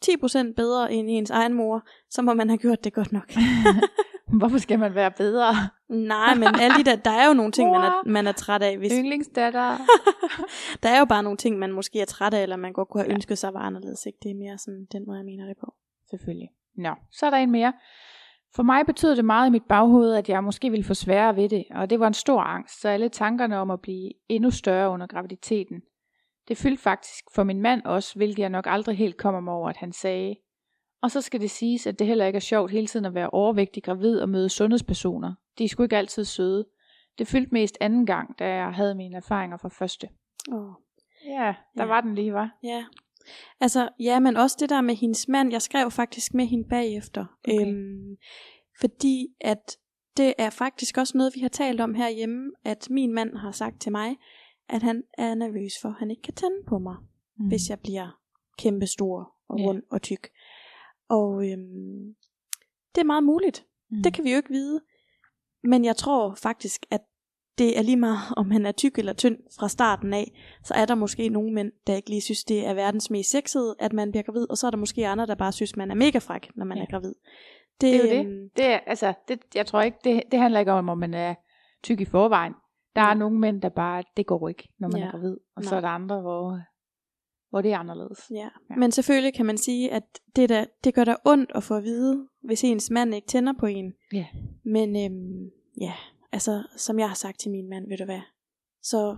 [0.05, 3.31] 10% bedre end ens egen mor, så må man have gjort det godt nok.
[4.39, 5.53] Hvorfor skal man være bedre?
[5.89, 8.61] Nej, men alle de der, der er jo nogle ting, man er, man er træt
[8.61, 8.77] af.
[8.77, 9.77] Hvis, Yndlingsdatter.
[10.83, 13.01] der er jo bare nogle ting, man måske er træt af, eller man godt kunne
[13.01, 13.15] have Ja.
[13.15, 14.05] ønsket sig var anderledes.
[14.05, 14.19] Ikke?
[14.23, 15.73] Det er mere sådan den måde, jeg mener det på.
[16.09, 16.49] Selvfølgelig.
[16.77, 17.73] Nå, så er der en mere.
[18.55, 21.49] For mig betød det meget i mit baghoved, at jeg måske ville få sværere ved
[21.49, 24.89] det, og det var en stor angst, så alle tankerne om at blive endnu større
[24.89, 25.81] under graviditeten.
[26.47, 29.69] Det fyldte faktisk for min mand også, hvilket jeg nok aldrig helt kommer mig over,
[29.69, 30.35] at han sagde.
[31.01, 33.29] Og så skal det siges, at det heller ikke er sjovt hele tiden at være
[33.29, 35.33] overvægtig gravid og møde sundhedspersoner.
[35.57, 36.65] De er sgu ikke altid søde.
[37.17, 40.09] Det fyldte mest anden gang, da jeg havde mine erfaringer fra første.
[40.51, 40.71] Oh.
[41.25, 41.85] Ja, der Ja.
[41.85, 42.49] var den lige, var.
[42.63, 42.85] Ja.
[43.59, 47.25] Altså, ja, men også det der med hendes mand, jeg skrev faktisk med hende bagefter.
[47.47, 47.67] Okay.
[47.67, 48.17] Øhm,
[48.79, 49.77] fordi at
[50.17, 53.81] det er faktisk også noget, vi har talt om herhjemme, at min mand har sagt
[53.81, 54.15] til mig,
[54.69, 56.95] at han er nervøs for, at han ikke kan tænde på mig,
[57.37, 57.47] mm.
[57.47, 58.19] hvis jeg bliver
[58.57, 59.65] kæmpestor og Ja.
[59.65, 60.29] rund og tyk.
[61.09, 62.15] Og øhm,
[62.95, 63.65] det er meget muligt.
[63.89, 64.03] mm.
[64.03, 64.81] Det kan vi jo ikke vide.
[65.63, 67.01] Men jeg tror faktisk, at
[67.57, 70.31] det er lige meget, om han er tyk eller tynd fra starten af,
[70.63, 73.75] så er der måske nogle mænd, der ikke lige synes, det er verdens mest sexede,
[73.79, 75.95] at man bliver gravid, og så er der måske andre, der bare synes, man er
[75.95, 76.83] mega fræk, når man Ja.
[76.83, 77.13] er gravid.
[77.81, 78.25] Det er jo det.
[78.25, 81.13] øhm, Det er, altså, det, jeg tror ikke, det, det handler ikke om, om man
[81.13, 81.35] er
[81.83, 82.53] tyk i forvejen.
[82.95, 83.13] Der er Nej.
[83.13, 85.07] nogle mænd, der bare, det går ikke, når man Ja.
[85.07, 85.37] er gravid.
[85.55, 85.77] Og så Nej.
[85.77, 86.59] er der andre, hvor,
[87.49, 88.19] hvor det er anderledes.
[88.31, 88.35] Ja.
[88.37, 88.49] Ja.
[88.69, 88.75] ja.
[88.75, 90.03] Men selvfølgelig kan man sige, at
[90.35, 93.53] det, der, det gør der ondt at få at vide, hvis ens mand ikke tænder
[93.59, 93.93] på en.
[94.13, 94.25] Ja.
[94.65, 95.49] Men øhm,
[95.81, 95.93] ja,
[96.31, 98.21] altså som jeg har sagt til min mand, ved du hvad,
[98.81, 99.17] så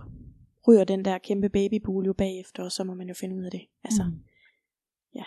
[0.68, 3.50] ryger den der kæmpe babybule jo bagefter, og så må man jo finde ud af
[3.50, 3.66] det.
[3.84, 4.24] Altså, Mm.
[5.14, 5.24] ja.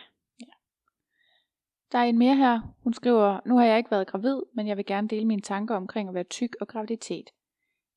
[1.91, 2.75] Der er en mere her.
[2.83, 5.75] Hun skriver, nu har jeg ikke været gravid, men jeg vil gerne dele mine tanker
[5.75, 7.29] omkring at være tyk og graviditet.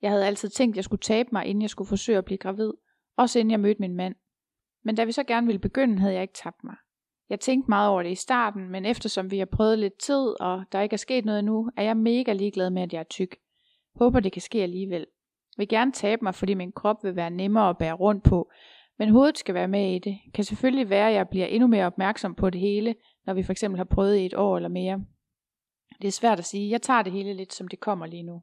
[0.03, 2.39] Jeg havde altid tænkt, at jeg skulle tabe mig, inden jeg skulle forsøge at blive
[2.39, 2.73] gravid.
[3.17, 4.15] Også inden jeg mødte min mand.
[4.85, 6.77] Men da vi så gerne ville begynde, havde jeg ikke tabt mig.
[7.29, 10.65] Jeg tænkte meget over det i starten, men eftersom vi har prøvet lidt tid, og
[10.73, 13.37] der ikke er sket noget endnu, er jeg mega ligeglad med, at jeg er tyk.
[13.99, 15.07] Håber, det kan ske alligevel.
[15.57, 18.51] Vil gerne tabe mig, fordi min krop vil være nemmere at bære rundt på,
[18.99, 20.19] men hovedet skal være med i det.
[20.35, 22.95] Kan selvfølgelig være, at jeg bliver endnu mere opmærksom på det hele,
[23.27, 25.05] når vi for eksempel har prøvet i et år eller mere.
[26.03, 26.71] Det er svært at sige.
[26.71, 28.43] Jeg tager det hele lidt, som det kommer lige nu.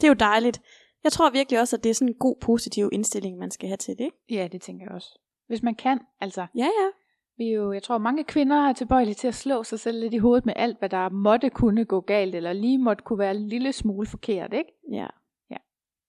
[0.00, 0.62] Det er jo dejligt.
[1.04, 3.76] Jeg tror virkelig også, at det er sådan en god, positiv indstilling, man skal have
[3.76, 4.04] til det.
[4.04, 4.16] Ikke?
[4.30, 5.18] Ja, det tænker jeg også.
[5.46, 6.46] Hvis man kan, altså.
[6.54, 6.88] Ja, ja.
[7.36, 10.18] Vi jo, jeg tror, mange kvinder er tilbøjelige til at slå sig selv lidt i
[10.18, 13.48] hovedet med alt, hvad der måtte kunne gå galt, eller lige måtte kunne være en
[13.48, 14.72] lille smule forkert, ikke?
[14.92, 15.06] Ja.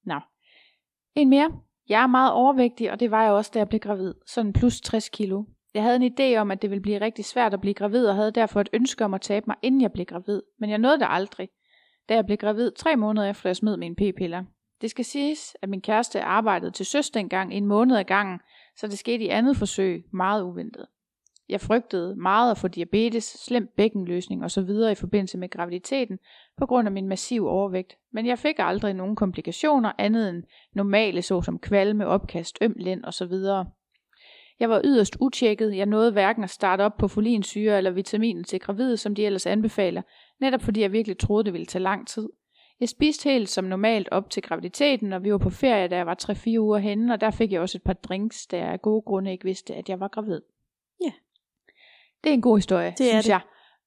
[0.05, 0.19] Nå.
[1.15, 1.51] En mere.
[1.89, 4.13] Jeg er meget overvægtig, og det var jeg også, da jeg blev gravid.
[4.27, 5.43] Sådan plus 60 kilo.
[5.73, 8.15] Jeg havde en idé om, at det ville blive rigtig svært at blive gravid, og
[8.15, 10.41] havde derfor et ønske om at tabe mig, inden jeg blev gravid.
[10.59, 11.49] Men jeg nåede det aldrig,
[12.09, 14.43] da jeg blev gravid tre måneder efter jeg smed mine p-piller.
[14.81, 18.39] Det skal siges, at min kæreste arbejdede til søs dengang en måned ad gangen,
[18.75, 20.87] så det skete i andet forsøg, meget uventet.
[21.49, 24.69] Jeg frygtede meget at få diabetes, slem bækkenløsning osv.
[24.91, 26.19] i forbindelse med graviditeten
[26.57, 30.43] på grund af min massive overvægt, men jeg fik aldrig nogen komplikationer andet end
[30.73, 33.33] normale såsom kvalme, opkast, øm lænd osv.
[34.59, 38.59] Jeg var yderst utjekket, jeg nåede hverken at starte op på folinsyre eller vitaminen til
[38.59, 40.01] gravide, som de ellers anbefaler,
[40.39, 42.29] netop fordi jeg virkelig troede, det ville tage lang tid.
[42.79, 46.05] Jeg spiste helt som normalt op til graviditeten, og vi var på ferie, da jeg
[46.05, 48.81] var 3-4 uger henne, og der fik jeg også et par drinks, da jeg af
[48.81, 50.41] gode grunde ikke vidste, at jeg var gravid.
[52.25, 53.29] Det er en god historie, Det synes det.
[53.29, 53.41] jeg.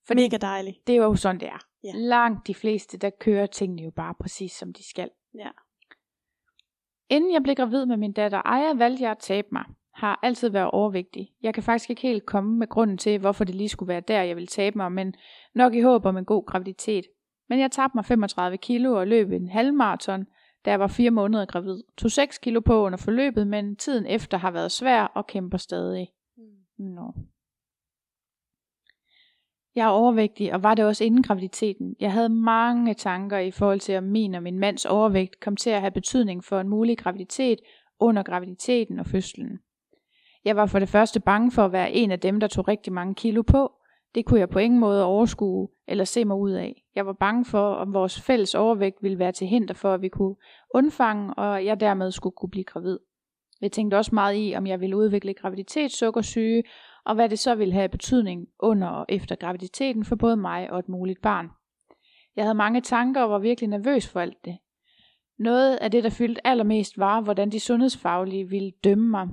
[0.07, 0.23] Fordi...
[0.23, 0.87] Mega dejligt.
[0.87, 1.59] Det er jo sådan, det er.
[1.85, 1.91] Ja.
[1.95, 5.11] Langt de fleste, der kører tingene jo bare præcis, som de skal.
[5.35, 5.49] Ja.
[7.09, 9.65] Inden jeg blev gravid med min datter Aya, valgte jeg at tabe mig.
[9.95, 11.29] Har altid været overvægtig.
[11.43, 14.23] Jeg kan faktisk ikke helt komme med grunden til, hvorfor det lige skulle være der,
[14.23, 15.15] jeg ville tabe mig, men
[15.55, 17.05] nok i håb om en god graviditet.
[17.49, 20.27] Men jeg tabte mig 35 kilo og løb en halvmarathon,
[20.65, 21.83] da jeg var fire måneder gravid.
[21.97, 26.09] Tog 6 kilo på under forløbet, men tiden efter har været svær og kæmper stadig.
[26.79, 27.13] Nå.
[29.79, 31.97] Jeg er overvægtig, og var det også inden graviditeten.
[32.01, 35.71] Jeg havde mange tanker i forhold til, om min og min mands overvægt kom til
[35.71, 37.59] at have betydning for en mulig graviditet
[38.01, 39.59] under graviditeten og fødslen.
[40.45, 42.93] Jeg var for det første bange for at være en af dem, der tog rigtig
[42.93, 43.73] mange kilo på.
[44.15, 46.83] Det kunne jeg på ingen måde overskue eller se mig ud af.
[46.95, 50.09] Jeg var bange for, om vores fælles overvægt ville være til hinder for, at vi
[50.09, 50.37] kunne
[50.75, 52.99] undfange, og jeg dermed skulle kunne blive gravid.
[53.61, 56.63] Jeg tænkte også meget i, om jeg ville udvikle graviditetssukkersyge,
[57.09, 60.79] og hvad det så ville have betydning under og efter graviditeten for både mig og
[60.79, 61.49] et muligt barn.
[62.37, 64.59] Jeg havde mange tanker og var virkelig nervøs for alt det.
[65.39, 69.29] Noget af det, der fyldte allermest var, hvordan de sundhedsfaglige ville dømme mig.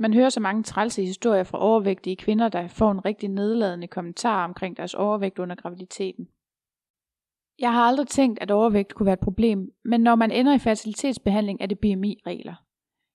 [0.00, 4.44] Man hører så mange trælse historier fra overvægtige kvinder, der får en rigtig nedladende kommentar
[4.44, 6.28] omkring deres overvægt under graviditeten.
[7.58, 10.58] Jeg har aldrig tænkt, at overvægt kunne være et problem, men når man ender i
[10.58, 12.54] fertilitetsbehandling, er det BMI-regler.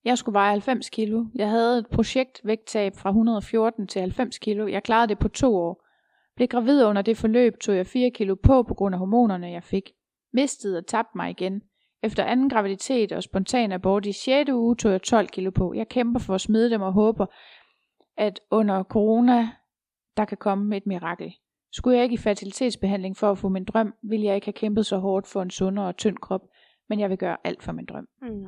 [0.05, 1.25] Jeg skulle veje 90 kilo.
[1.35, 4.67] Jeg havde et projekt vægttab fra 114 til 90 kilo.
[4.67, 5.85] Jeg klarede det på to år.
[6.35, 9.63] Blev gravid under det forløb, tog jeg 4 kilo på på grund af hormonerne, jeg
[9.63, 9.91] fik.
[10.33, 11.61] Mistede og tabte mig igen.
[12.03, 14.49] Efter anden graviditet og spontan abort i 6.
[14.51, 15.73] uge tog jeg 12 kilo på.
[15.73, 17.25] Jeg kæmper for at smide dem og håber,
[18.17, 19.49] at under corona,
[20.17, 21.33] der kan komme et mirakel.
[21.71, 24.85] Skulle jeg ikke i fertilitetsbehandling for at få min drøm, ville jeg ikke have kæmpet
[24.85, 26.41] så hårdt for en sundere og tynd krop,
[26.89, 28.07] men jeg vil gøre alt for min drøm.
[28.21, 28.45] Mm.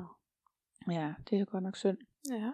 [0.91, 1.97] Ja, det er godt nok synd.
[2.31, 2.51] Ja.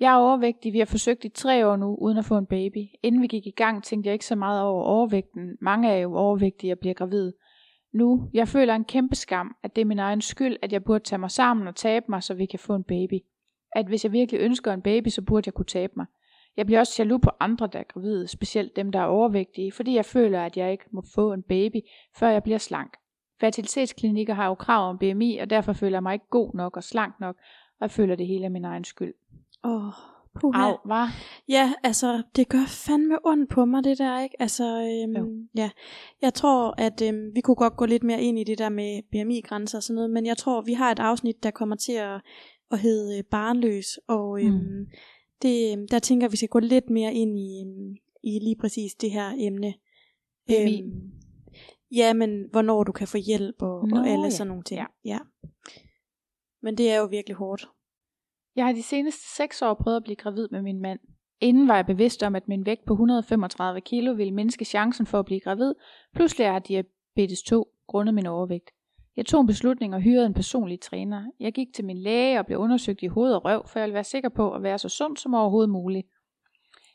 [0.00, 0.72] Jeg er overvægtig.
[0.72, 2.86] Vi har forsøgt i tre år nu, uden at få en baby.
[3.02, 5.56] Inden vi gik i gang, tænkte jeg ikke så meget over overvægten.
[5.60, 7.32] Mange er jo overvægtige og bliver gravid.
[7.92, 11.04] Nu, jeg føler en kæmpe skam, at det er min egen skyld, at jeg burde
[11.04, 13.18] tage mig sammen og tabe mig, så vi kan få en baby.
[13.72, 16.06] At hvis jeg virkelig ønsker en baby, så burde jeg kunne tabe mig.
[16.56, 19.94] Jeg bliver også jaloux på andre, der er gravide, specielt dem, der er overvægtige, fordi
[19.94, 21.76] jeg føler, at jeg ikke må få en baby,
[22.16, 22.96] før jeg bliver slank.
[23.40, 26.84] Fertilitetsklinikker har jo krav om BMI, og derfor føler jeg mig ikke god nok og
[26.84, 27.36] slank nok,
[27.68, 29.14] og jeg føler det hele er min egen skyld.
[29.64, 29.92] Åh,
[30.40, 30.68] puha.
[30.68, 31.08] Au, var?
[31.48, 34.42] Ja, altså, det gør fandme ondt på mig, det der, ikke?
[34.42, 34.64] Altså,
[35.16, 35.24] Jo.
[35.24, 35.70] øhm, ja.
[36.22, 39.02] Jeg tror, at øhm, vi kunne godt gå lidt mere ind i det der med
[39.12, 42.20] BMI-grænser og sådan noget, men jeg tror, vi har et afsnit, der kommer til at,
[42.70, 44.86] at hedde øh, Barnløs, og øhm, Mm.
[45.42, 48.94] det, øhm, der tænker vi skal gå lidt mere ind i, øhm, i lige præcis
[48.94, 49.74] det her emne.
[50.46, 50.82] BMI.
[50.82, 50.92] Øhm,
[51.92, 54.30] ja, men hvornår du kan få hjælp og, Nå, og alle ja.
[54.30, 54.80] sådan nogle ting.
[54.80, 54.86] Ja.
[55.04, 55.18] ja.
[56.62, 57.68] Men det er jo virkelig hårdt.
[58.56, 60.98] Jeg har de seneste seks år prøvet at blive gravid med min mand.
[61.40, 65.18] Inden var jeg bevidst om, at min vægt på 135 kilo ville mindske chancen for
[65.18, 65.74] at blive gravid.
[66.14, 68.70] Pludselig har diabetes 2, grundet min overvægt.
[69.16, 71.24] Jeg tog en beslutning og hyrede en personlig træner.
[71.40, 73.94] Jeg gik til min læge og blev undersøgt i hoved og røv, for jeg ville
[73.94, 76.06] være sikker på at være så sund som overhovedet muligt.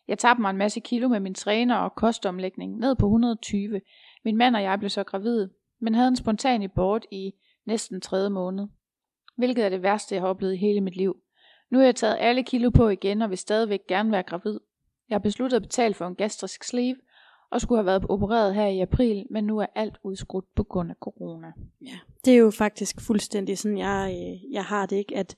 [0.08, 3.82] Jeg tabte mig en masse kilo med min træner og kostomlægning, ned på 120.
[4.26, 5.50] Min mand og jeg blev så gravide,
[5.80, 7.34] men havde en spontan abort i
[7.66, 8.68] næsten tredje måned.
[9.38, 11.16] Hvilket er det værste, jeg har oplevet i hele mit liv.
[11.70, 14.60] Nu har jeg taget alle kilo på igen og vil stadigvæk gerne være gravid.
[15.10, 16.96] Jeg har besluttet at betale for en gastrisk sleeve
[17.52, 20.90] og skulle have været opereret her i april, men nu er alt udskudt på grund
[20.90, 21.52] af corona.
[21.82, 25.36] Ja, det er jo faktisk fuldstændig sådan, jeg, øh, jeg har det ikke, at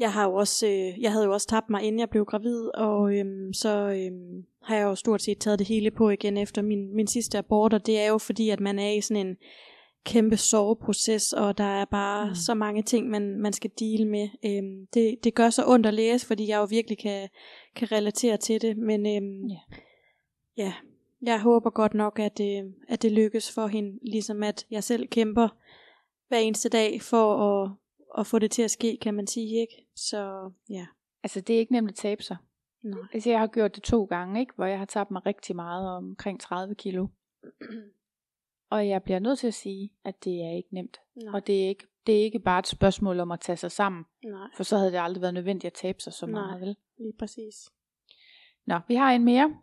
[0.00, 2.70] jeg har jo også, øh, jeg havde jo også tabt mig, inden jeg blev gravid,
[2.74, 6.62] og øhm, så øhm, har jeg jo stort set taget det hele på igen efter
[6.62, 9.36] min, min sidste abort, og det er jo fordi, at man er i sådan en
[10.04, 12.34] kæmpe soveproces, og der er bare Mm.
[12.34, 14.28] så mange ting, man, man skal deal med.
[14.44, 17.28] Øhm, det, det gør så ondt at læse, fordi jeg jo virkelig kan,
[17.76, 19.56] kan relatere til det, men øhm, Ja.
[20.64, 20.72] ja,
[21.22, 25.06] jeg håber godt nok, at, øh, at det lykkes for hende, ligesom at jeg selv
[25.08, 25.48] kæmper
[26.28, 27.70] hver eneste dag for at,
[28.18, 29.86] at få det til at ske, kan man sige, ikke?
[29.96, 30.86] Så ja,
[31.22, 32.36] Altså, det er ikke nemt at tabe sig.
[32.82, 32.98] nej.
[33.12, 34.52] Altså, jeg har gjort det to gange, ikke?
[34.56, 37.06] hvor jeg har tabt mig rigtig meget, omkring 30 kilo.
[38.70, 40.96] Og jeg bliver nødt til at sige, at det er ikke nemt.
[41.16, 41.34] nej.
[41.34, 44.04] Og det er ikke, det er ikke bare et spørgsmål om at tage sig sammen,
[44.24, 46.32] nej, for så havde det aldrig været nødvendigt at tabe sig så Nej.
[46.40, 46.76] meget, vel?
[46.98, 47.54] lige præcis.
[48.66, 49.54] Nå, vi har en mere.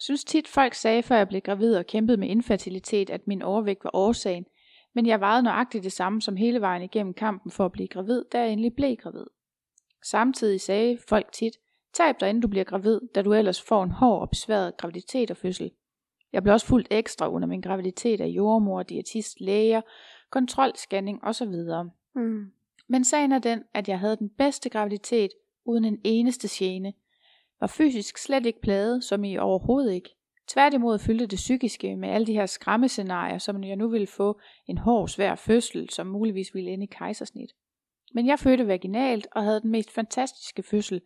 [0.00, 3.84] Synes tit folk sagde, før jeg blev gravid og kæmpede med infertilitet, at min overvægt
[3.84, 4.46] var årsagen.
[4.98, 8.24] Men jeg vejede nøjagtigt det samme som hele vejen igennem kampen for at blive gravid,
[8.32, 9.26] da jeg endelig blev gravid.
[10.04, 11.52] Samtidig sagde folk tit,
[11.92, 15.30] tab dig inden du bliver gravid, da du ellers får en hård og besværet graviditet
[15.30, 15.70] og fødsel.
[16.32, 19.80] Jeg blev også fuldt ekstra under min graviditet af jordmor, diætist, læger,
[20.30, 21.54] kontrolscanning osv.
[22.14, 22.52] Mm.
[22.88, 25.30] Men sagen er den, at jeg havde den bedste graviditet
[25.64, 26.92] uden en eneste gene.
[27.60, 30.17] Var fysisk slet ikke plaget, som i overhovedet ikke.
[30.48, 34.78] Tværtimod fyldte det psykiske med alle de her skræmmescenarier, som jeg nu ville få en
[34.78, 37.50] hård, svær fødsel, som muligvis ville ende i kejsersnit.
[38.14, 41.00] Men jeg fødte vaginalt og havde den mest fantastiske fødsel,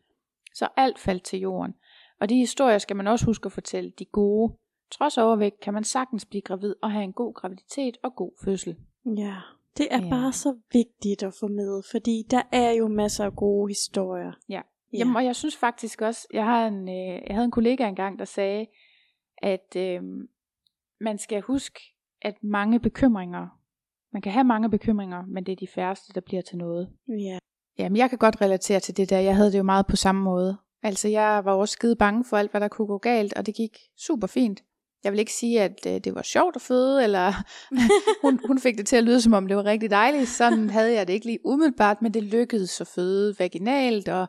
[0.54, 1.74] så alt faldt til jorden.
[2.20, 4.52] Og de historier skal man også huske at fortælle, de gode.
[4.90, 8.76] Trods overvægt kan man sagtens blive gravid og have en god graviditet og god fødsel.
[9.06, 9.36] Ja,
[9.78, 10.04] det er Ja.
[10.04, 10.10] ja.
[10.10, 14.32] bare så vigtigt at få med, fordi der er jo masser af gode historier.
[14.48, 14.60] Ja.
[14.92, 14.98] Ja.
[14.98, 18.18] Jamen, og jeg synes faktisk også, jeg har en, øh, jeg havde en kollega engang,
[18.18, 18.66] der sagde,
[19.42, 20.02] at øh,
[21.00, 21.80] man skal huske,
[22.22, 23.48] at mange bekymringer,
[24.12, 26.92] man kan have mange bekymringer, men det er de færreste, der bliver til noget.
[27.08, 27.38] Ja,
[27.78, 29.18] Jamen, jeg kan godt relatere til det der.
[29.18, 30.56] Jeg havde det jo meget på samme måde.
[30.82, 33.54] Altså, jeg var også skide bange for alt, hvad der kunne gå galt, og det
[33.54, 34.62] gik super fint.
[35.04, 37.32] Jeg vil ikke sige, at øh, det var sjovt at føde, eller
[38.24, 40.28] hun, hun fik det til at lyde, som om det var rigtig dejligt.
[40.28, 44.26] Sådan havde jeg det ikke lige umiddelbart, men det lykkedes at føde vaginalt, og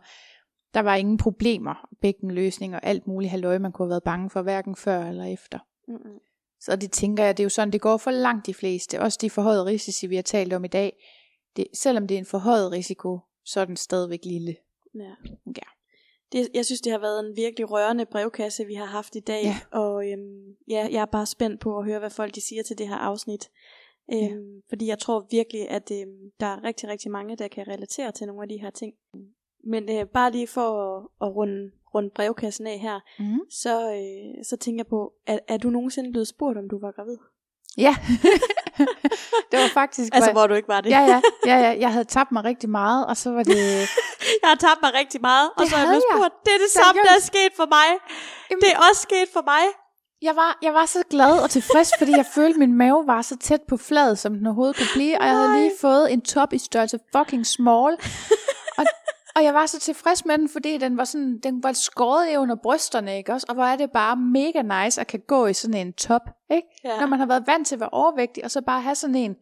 [0.73, 4.41] der var ingen problemer, bækkenløsning og alt muligt halløj, man kunne have været bange for,
[4.41, 5.59] hverken før eller efter.
[5.87, 6.19] Mm-mm.
[6.59, 9.01] Så det tænker jeg, det er jo sådan, det går for langt de fleste.
[9.01, 11.03] Også de forhøjede risici, vi har talt om i dag.
[11.55, 14.55] det, selvom det er en forhøjet risiko, så er den stadigvæk lille.
[14.95, 15.13] Ja.
[15.47, 15.67] Ja.
[16.31, 19.43] Det, jeg synes, det har været en virkelig rørende brevkasse, vi har haft i dag.
[19.43, 19.57] Ja.
[19.71, 22.77] Og øhm, ja, jeg er bare spændt på at høre, hvad folk de siger til
[22.77, 23.49] det her afsnit.
[24.13, 24.29] Øhm, Ja.
[24.69, 28.27] Fordi jeg tror virkelig, at øhm, der er rigtig, rigtig mange, der kan relatere til
[28.27, 28.93] nogle af de her ting.
[29.67, 33.39] Men øh, bare lige for at, at runde, runde brevkassen af her, Mm.
[33.51, 36.91] så, øh, så tænker jeg på, er, er du nogensinde blevet spurgt, om du var
[36.91, 37.17] gravid?
[37.77, 37.95] Ja,
[39.51, 40.09] det var faktisk...
[40.15, 40.89] Altså, hvor du ikke var det.
[40.89, 43.57] ja, ja, ja, ja, jeg havde tabt mig rigtig meget, og så var det...
[44.41, 46.33] Jeg har tabt mig rigtig meget, og Det så er jeg blevet spurgt.
[46.45, 47.25] Det er det samme, der er Seriøst?
[47.27, 47.87] sket for mig.
[48.49, 49.63] Jamen- Det er også sket for mig.
[50.21, 53.21] Jeg var, jeg var så glad og tilfreds, fordi jeg følte, at min mave var
[53.21, 55.19] så tæt på flad, som den overhovedet kunne blive.
[55.21, 57.97] Og jeg havde lige fået en top i størrelse fucking small.
[59.35, 62.55] Og, jeg var så tilfreds med den, fordi den var, sådan, den var skåret under
[62.55, 63.45] brysterne, ikke også?
[63.49, 66.21] Og hvor er det bare mega nice at kan gå i sådan en top,
[66.51, 66.67] ikke?
[66.83, 66.99] Ja.
[66.99, 69.35] Når man har været vant til at være overvægtig, og så bare have sådan en.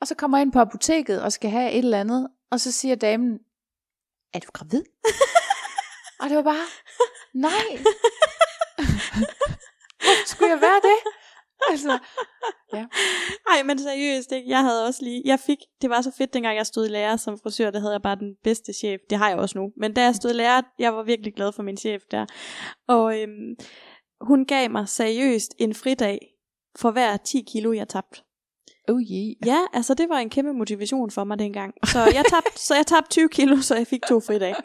[0.00, 2.72] Og så kommer jeg ind på apoteket og skal have et eller andet, og så
[2.72, 3.38] siger damen,
[4.34, 4.82] er du gravid?
[6.20, 6.66] og det var bare,
[7.34, 7.84] nej.
[10.26, 10.98] Skulle jeg være det?
[11.70, 11.98] Altså,
[13.54, 14.48] Ej, men seriøst, ikke?
[14.48, 17.16] jeg havde også lige, jeg fik, det var så fedt, dengang jeg stod i lærer
[17.16, 19.94] som frisør, der havde jeg bare den bedste chef, det har jeg også nu, men
[19.94, 22.26] da jeg stod i lærer, jeg var virkelig glad for min chef der,
[22.88, 23.56] og øhm,
[24.20, 26.18] hun gav mig seriøst en fridag,
[26.78, 28.20] for hver 10 kilo, jeg tabte.
[28.88, 29.46] oh yeah.
[29.46, 31.74] Ja, altså det var en kæmpe motivation for mig dengang.
[31.84, 34.56] Så jeg tabte, så jeg tabte 20 kilo, så jeg fik to fridage.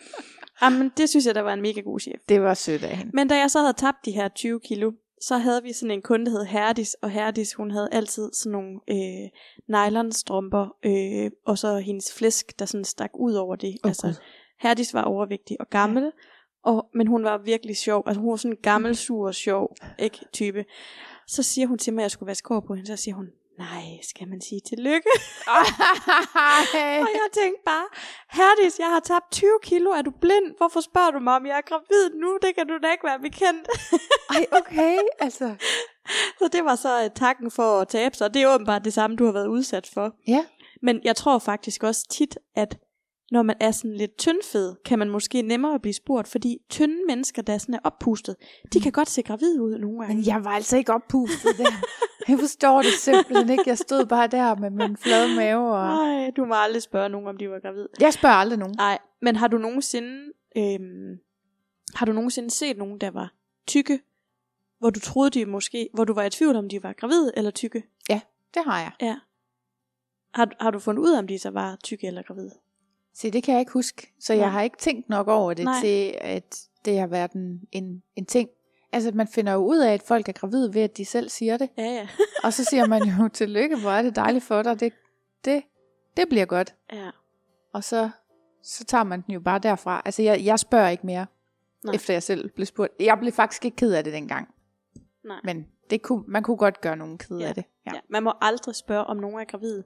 [0.61, 2.21] Jamen, det synes jeg, der var en mega god chef.
[2.29, 3.11] Det var sødt af hende.
[3.13, 4.91] Men da jeg så havde tabt de her 20 kilo,
[5.21, 8.51] så havde vi sådan en kunde, der hed Herdis, og Herdis, hun havde altid sådan
[8.51, 9.29] nogle øh,
[9.67, 13.77] nylonstrømper, øh, og så hendes flæsk, der sådan stak ud over det.
[13.83, 14.19] Åh, altså.
[14.59, 16.09] Herdis var overvægtig og gammel, ja.
[16.63, 18.03] og, men hun var virkelig sjov.
[18.05, 20.65] Altså hun var sådan en gammel, sur, sjov ikke, type.
[21.27, 23.27] Så siger hun til mig, at jeg skulle vaske hår på hende, så siger hun,
[23.65, 25.09] nej, skal man sige tillykke?
[27.03, 27.87] Og jeg tænkte bare,
[28.37, 30.47] Herdis, jeg har tabt 20 kilo, er du blind?
[30.57, 32.37] Hvorfor spørger du mig, om jeg er gravid nu?
[32.41, 33.67] Det kan du da ikke være bekendt.
[34.35, 35.55] Ej, okay, altså.
[36.39, 38.33] Så det var så uh, takken for at tabe sig.
[38.33, 40.15] Det er åbenbart det samme, du har været udsat for.
[40.27, 40.45] Ja.
[40.81, 42.77] Men jeg tror faktisk også tit, at
[43.31, 47.41] når man er sådan lidt tyndfed, kan man måske nemmere blive spurgt, fordi tynde mennesker,
[47.41, 48.35] der sådan er oppustet,
[48.73, 50.15] de kan godt se gravide ud nogle gange.
[50.15, 51.71] Men jeg var altså ikke oppustet der.
[52.27, 53.63] Jeg forstår det simpelthen ikke.
[53.65, 55.77] Jeg stod bare der med min flade mave.
[55.77, 55.87] Og...
[55.87, 57.87] Nej, du må aldrig spørge nogen, om de var gravid.
[57.99, 58.75] Jeg spørger aldrig nogen.
[58.77, 61.19] Nej, men har du nogensinde, øhm,
[61.95, 63.33] har du nogensinde set nogen, der var
[63.67, 63.99] tykke,
[64.79, 67.51] hvor du troede de måske, hvor du var i tvivl om de var gravide eller
[67.51, 67.83] tykke?
[68.53, 68.91] Det har jeg.
[69.01, 69.15] Ja.
[70.33, 72.51] Har, har du fundet ud af, om de så var tykke eller gravide?
[73.13, 74.13] Se, det kan jeg ikke huske.
[74.19, 74.41] Så Nej.
[74.41, 75.81] jeg har ikke tænkt nok over det Nej.
[75.81, 78.49] til, at det har været en, en, en ting.
[78.91, 81.57] Altså, man finder jo ud af, at folk er gravide ved, at de selv siger
[81.57, 81.69] det.
[81.77, 82.07] Ja, ja.
[82.43, 84.79] Og så siger man jo, tillykke, hvor er det dejligt for dig.
[84.79, 84.93] Det,
[85.45, 85.63] det,
[86.17, 86.75] det bliver godt.
[86.93, 87.09] ja.
[87.73, 88.09] Og så,
[88.63, 90.01] så tager man den jo bare derfra.
[90.05, 91.25] Altså, jeg, jeg spørger ikke mere,
[91.83, 91.95] Nej.
[91.95, 92.93] Efter jeg selv blev spurgt.
[92.99, 94.47] Jeg blev faktisk ikke ked af det dengang.
[95.25, 95.39] Nej.
[95.43, 97.47] Men det kunne, man kunne godt gøre nogen ked Ja.
[97.47, 97.63] af det.
[97.85, 97.91] Ja.
[97.93, 97.99] ja.
[98.09, 99.83] Man må aldrig spørge, om nogen er gravide.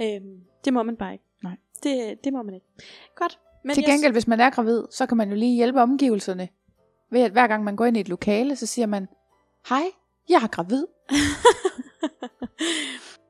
[0.00, 1.24] Øhm, det må man bare ikke.
[1.44, 1.56] Nej.
[1.82, 2.66] Det, det må man ikke.
[3.14, 3.38] Godt.
[3.64, 6.48] Men Til jeg- gengæld, hvis man er gravid, så kan man jo lige hjælpe omgivelserne.
[7.10, 9.08] Ved at hver gang man går ind i et lokale, så siger man,
[9.68, 9.82] hej,
[10.28, 10.86] jeg er gravid.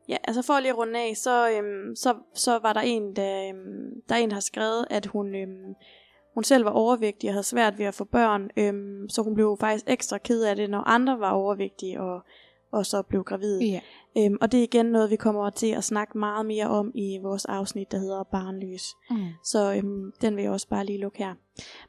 [0.09, 3.49] Ja, altså for lige at runde af, så, øhm, så, så var der en, der,
[3.49, 5.75] øhm, der er en, der har skrevet, at hun, øhm,
[6.35, 9.57] hun selv var overvægtig og havde svært ved at få børn, øhm, så hun blev
[9.61, 12.21] faktisk ekstra ked af det, når andre var overvægtige og,
[12.75, 13.65] og så blev gravide.
[13.65, 13.81] Ja.
[14.19, 17.19] Øhm, og det er igen noget, vi kommer til at snakke meget mere om i
[17.23, 18.95] vores afsnit, der hedder Barnløs.
[19.11, 19.17] Mm.
[19.45, 21.35] Så øhm, den vil jeg også bare lige lukke her.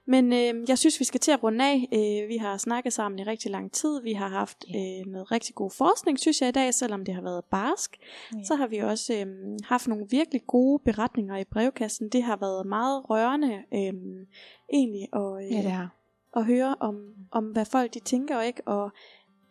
[0.06, 1.88] Men øhm, jeg synes, vi skal til at runde af.
[1.94, 4.02] Øh, vi har snakket sammen i rigtig lang tid.
[4.02, 7.22] Vi har haft øh, noget rigtig god forskning, synes jeg i dag, selvom det har
[7.22, 7.98] været barsk.
[8.34, 8.44] Ja.
[8.44, 12.10] Så har vi også øhm, haft nogle virkelig gode beretninger i brevkassen.
[12.10, 14.26] Det har været meget rørende øhm,
[14.74, 15.90] egentlig at, øh, Ja, det har.
[16.36, 16.96] at høre om,
[17.32, 18.62] om, hvad folk de tænker og ikke.
[18.68, 18.92] Og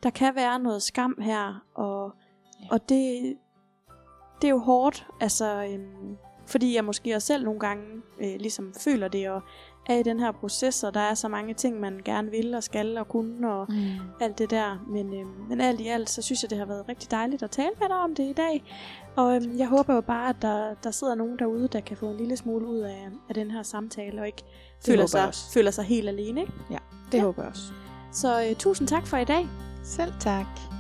[0.05, 2.13] der kan være noget skam her, og,
[2.63, 2.67] Ja.
[2.71, 3.35] og det,
[4.43, 7.83] det er jo hårdt, altså, øhm, fordi jeg måske også selv nogle gange
[8.21, 9.43] øh, ligesom føler det, og
[9.89, 12.63] er i den her proces, og der er så mange ting, man gerne vil og
[12.63, 13.77] skal og kunne, og Mm.
[14.21, 14.85] alt det der.
[14.89, 17.51] Men, øhm, men alt i alt, så synes jeg, det har været rigtig dejligt at
[17.51, 18.65] tale med dig om det i dag.
[19.17, 22.07] Og øhm, jeg håber jo bare, at der, der sidder nogen derude, der kan få
[22.11, 24.43] en lille smule ud af, af den her samtale, og ikke
[24.87, 26.41] føler sig, føler sig helt alene.
[26.41, 26.53] Ikke?
[27.13, 27.23] Det Ja.
[27.23, 27.73] håber jeg også.
[28.13, 29.49] Så øh, tusind tak for i dag.
[29.85, 30.74] Selv tak.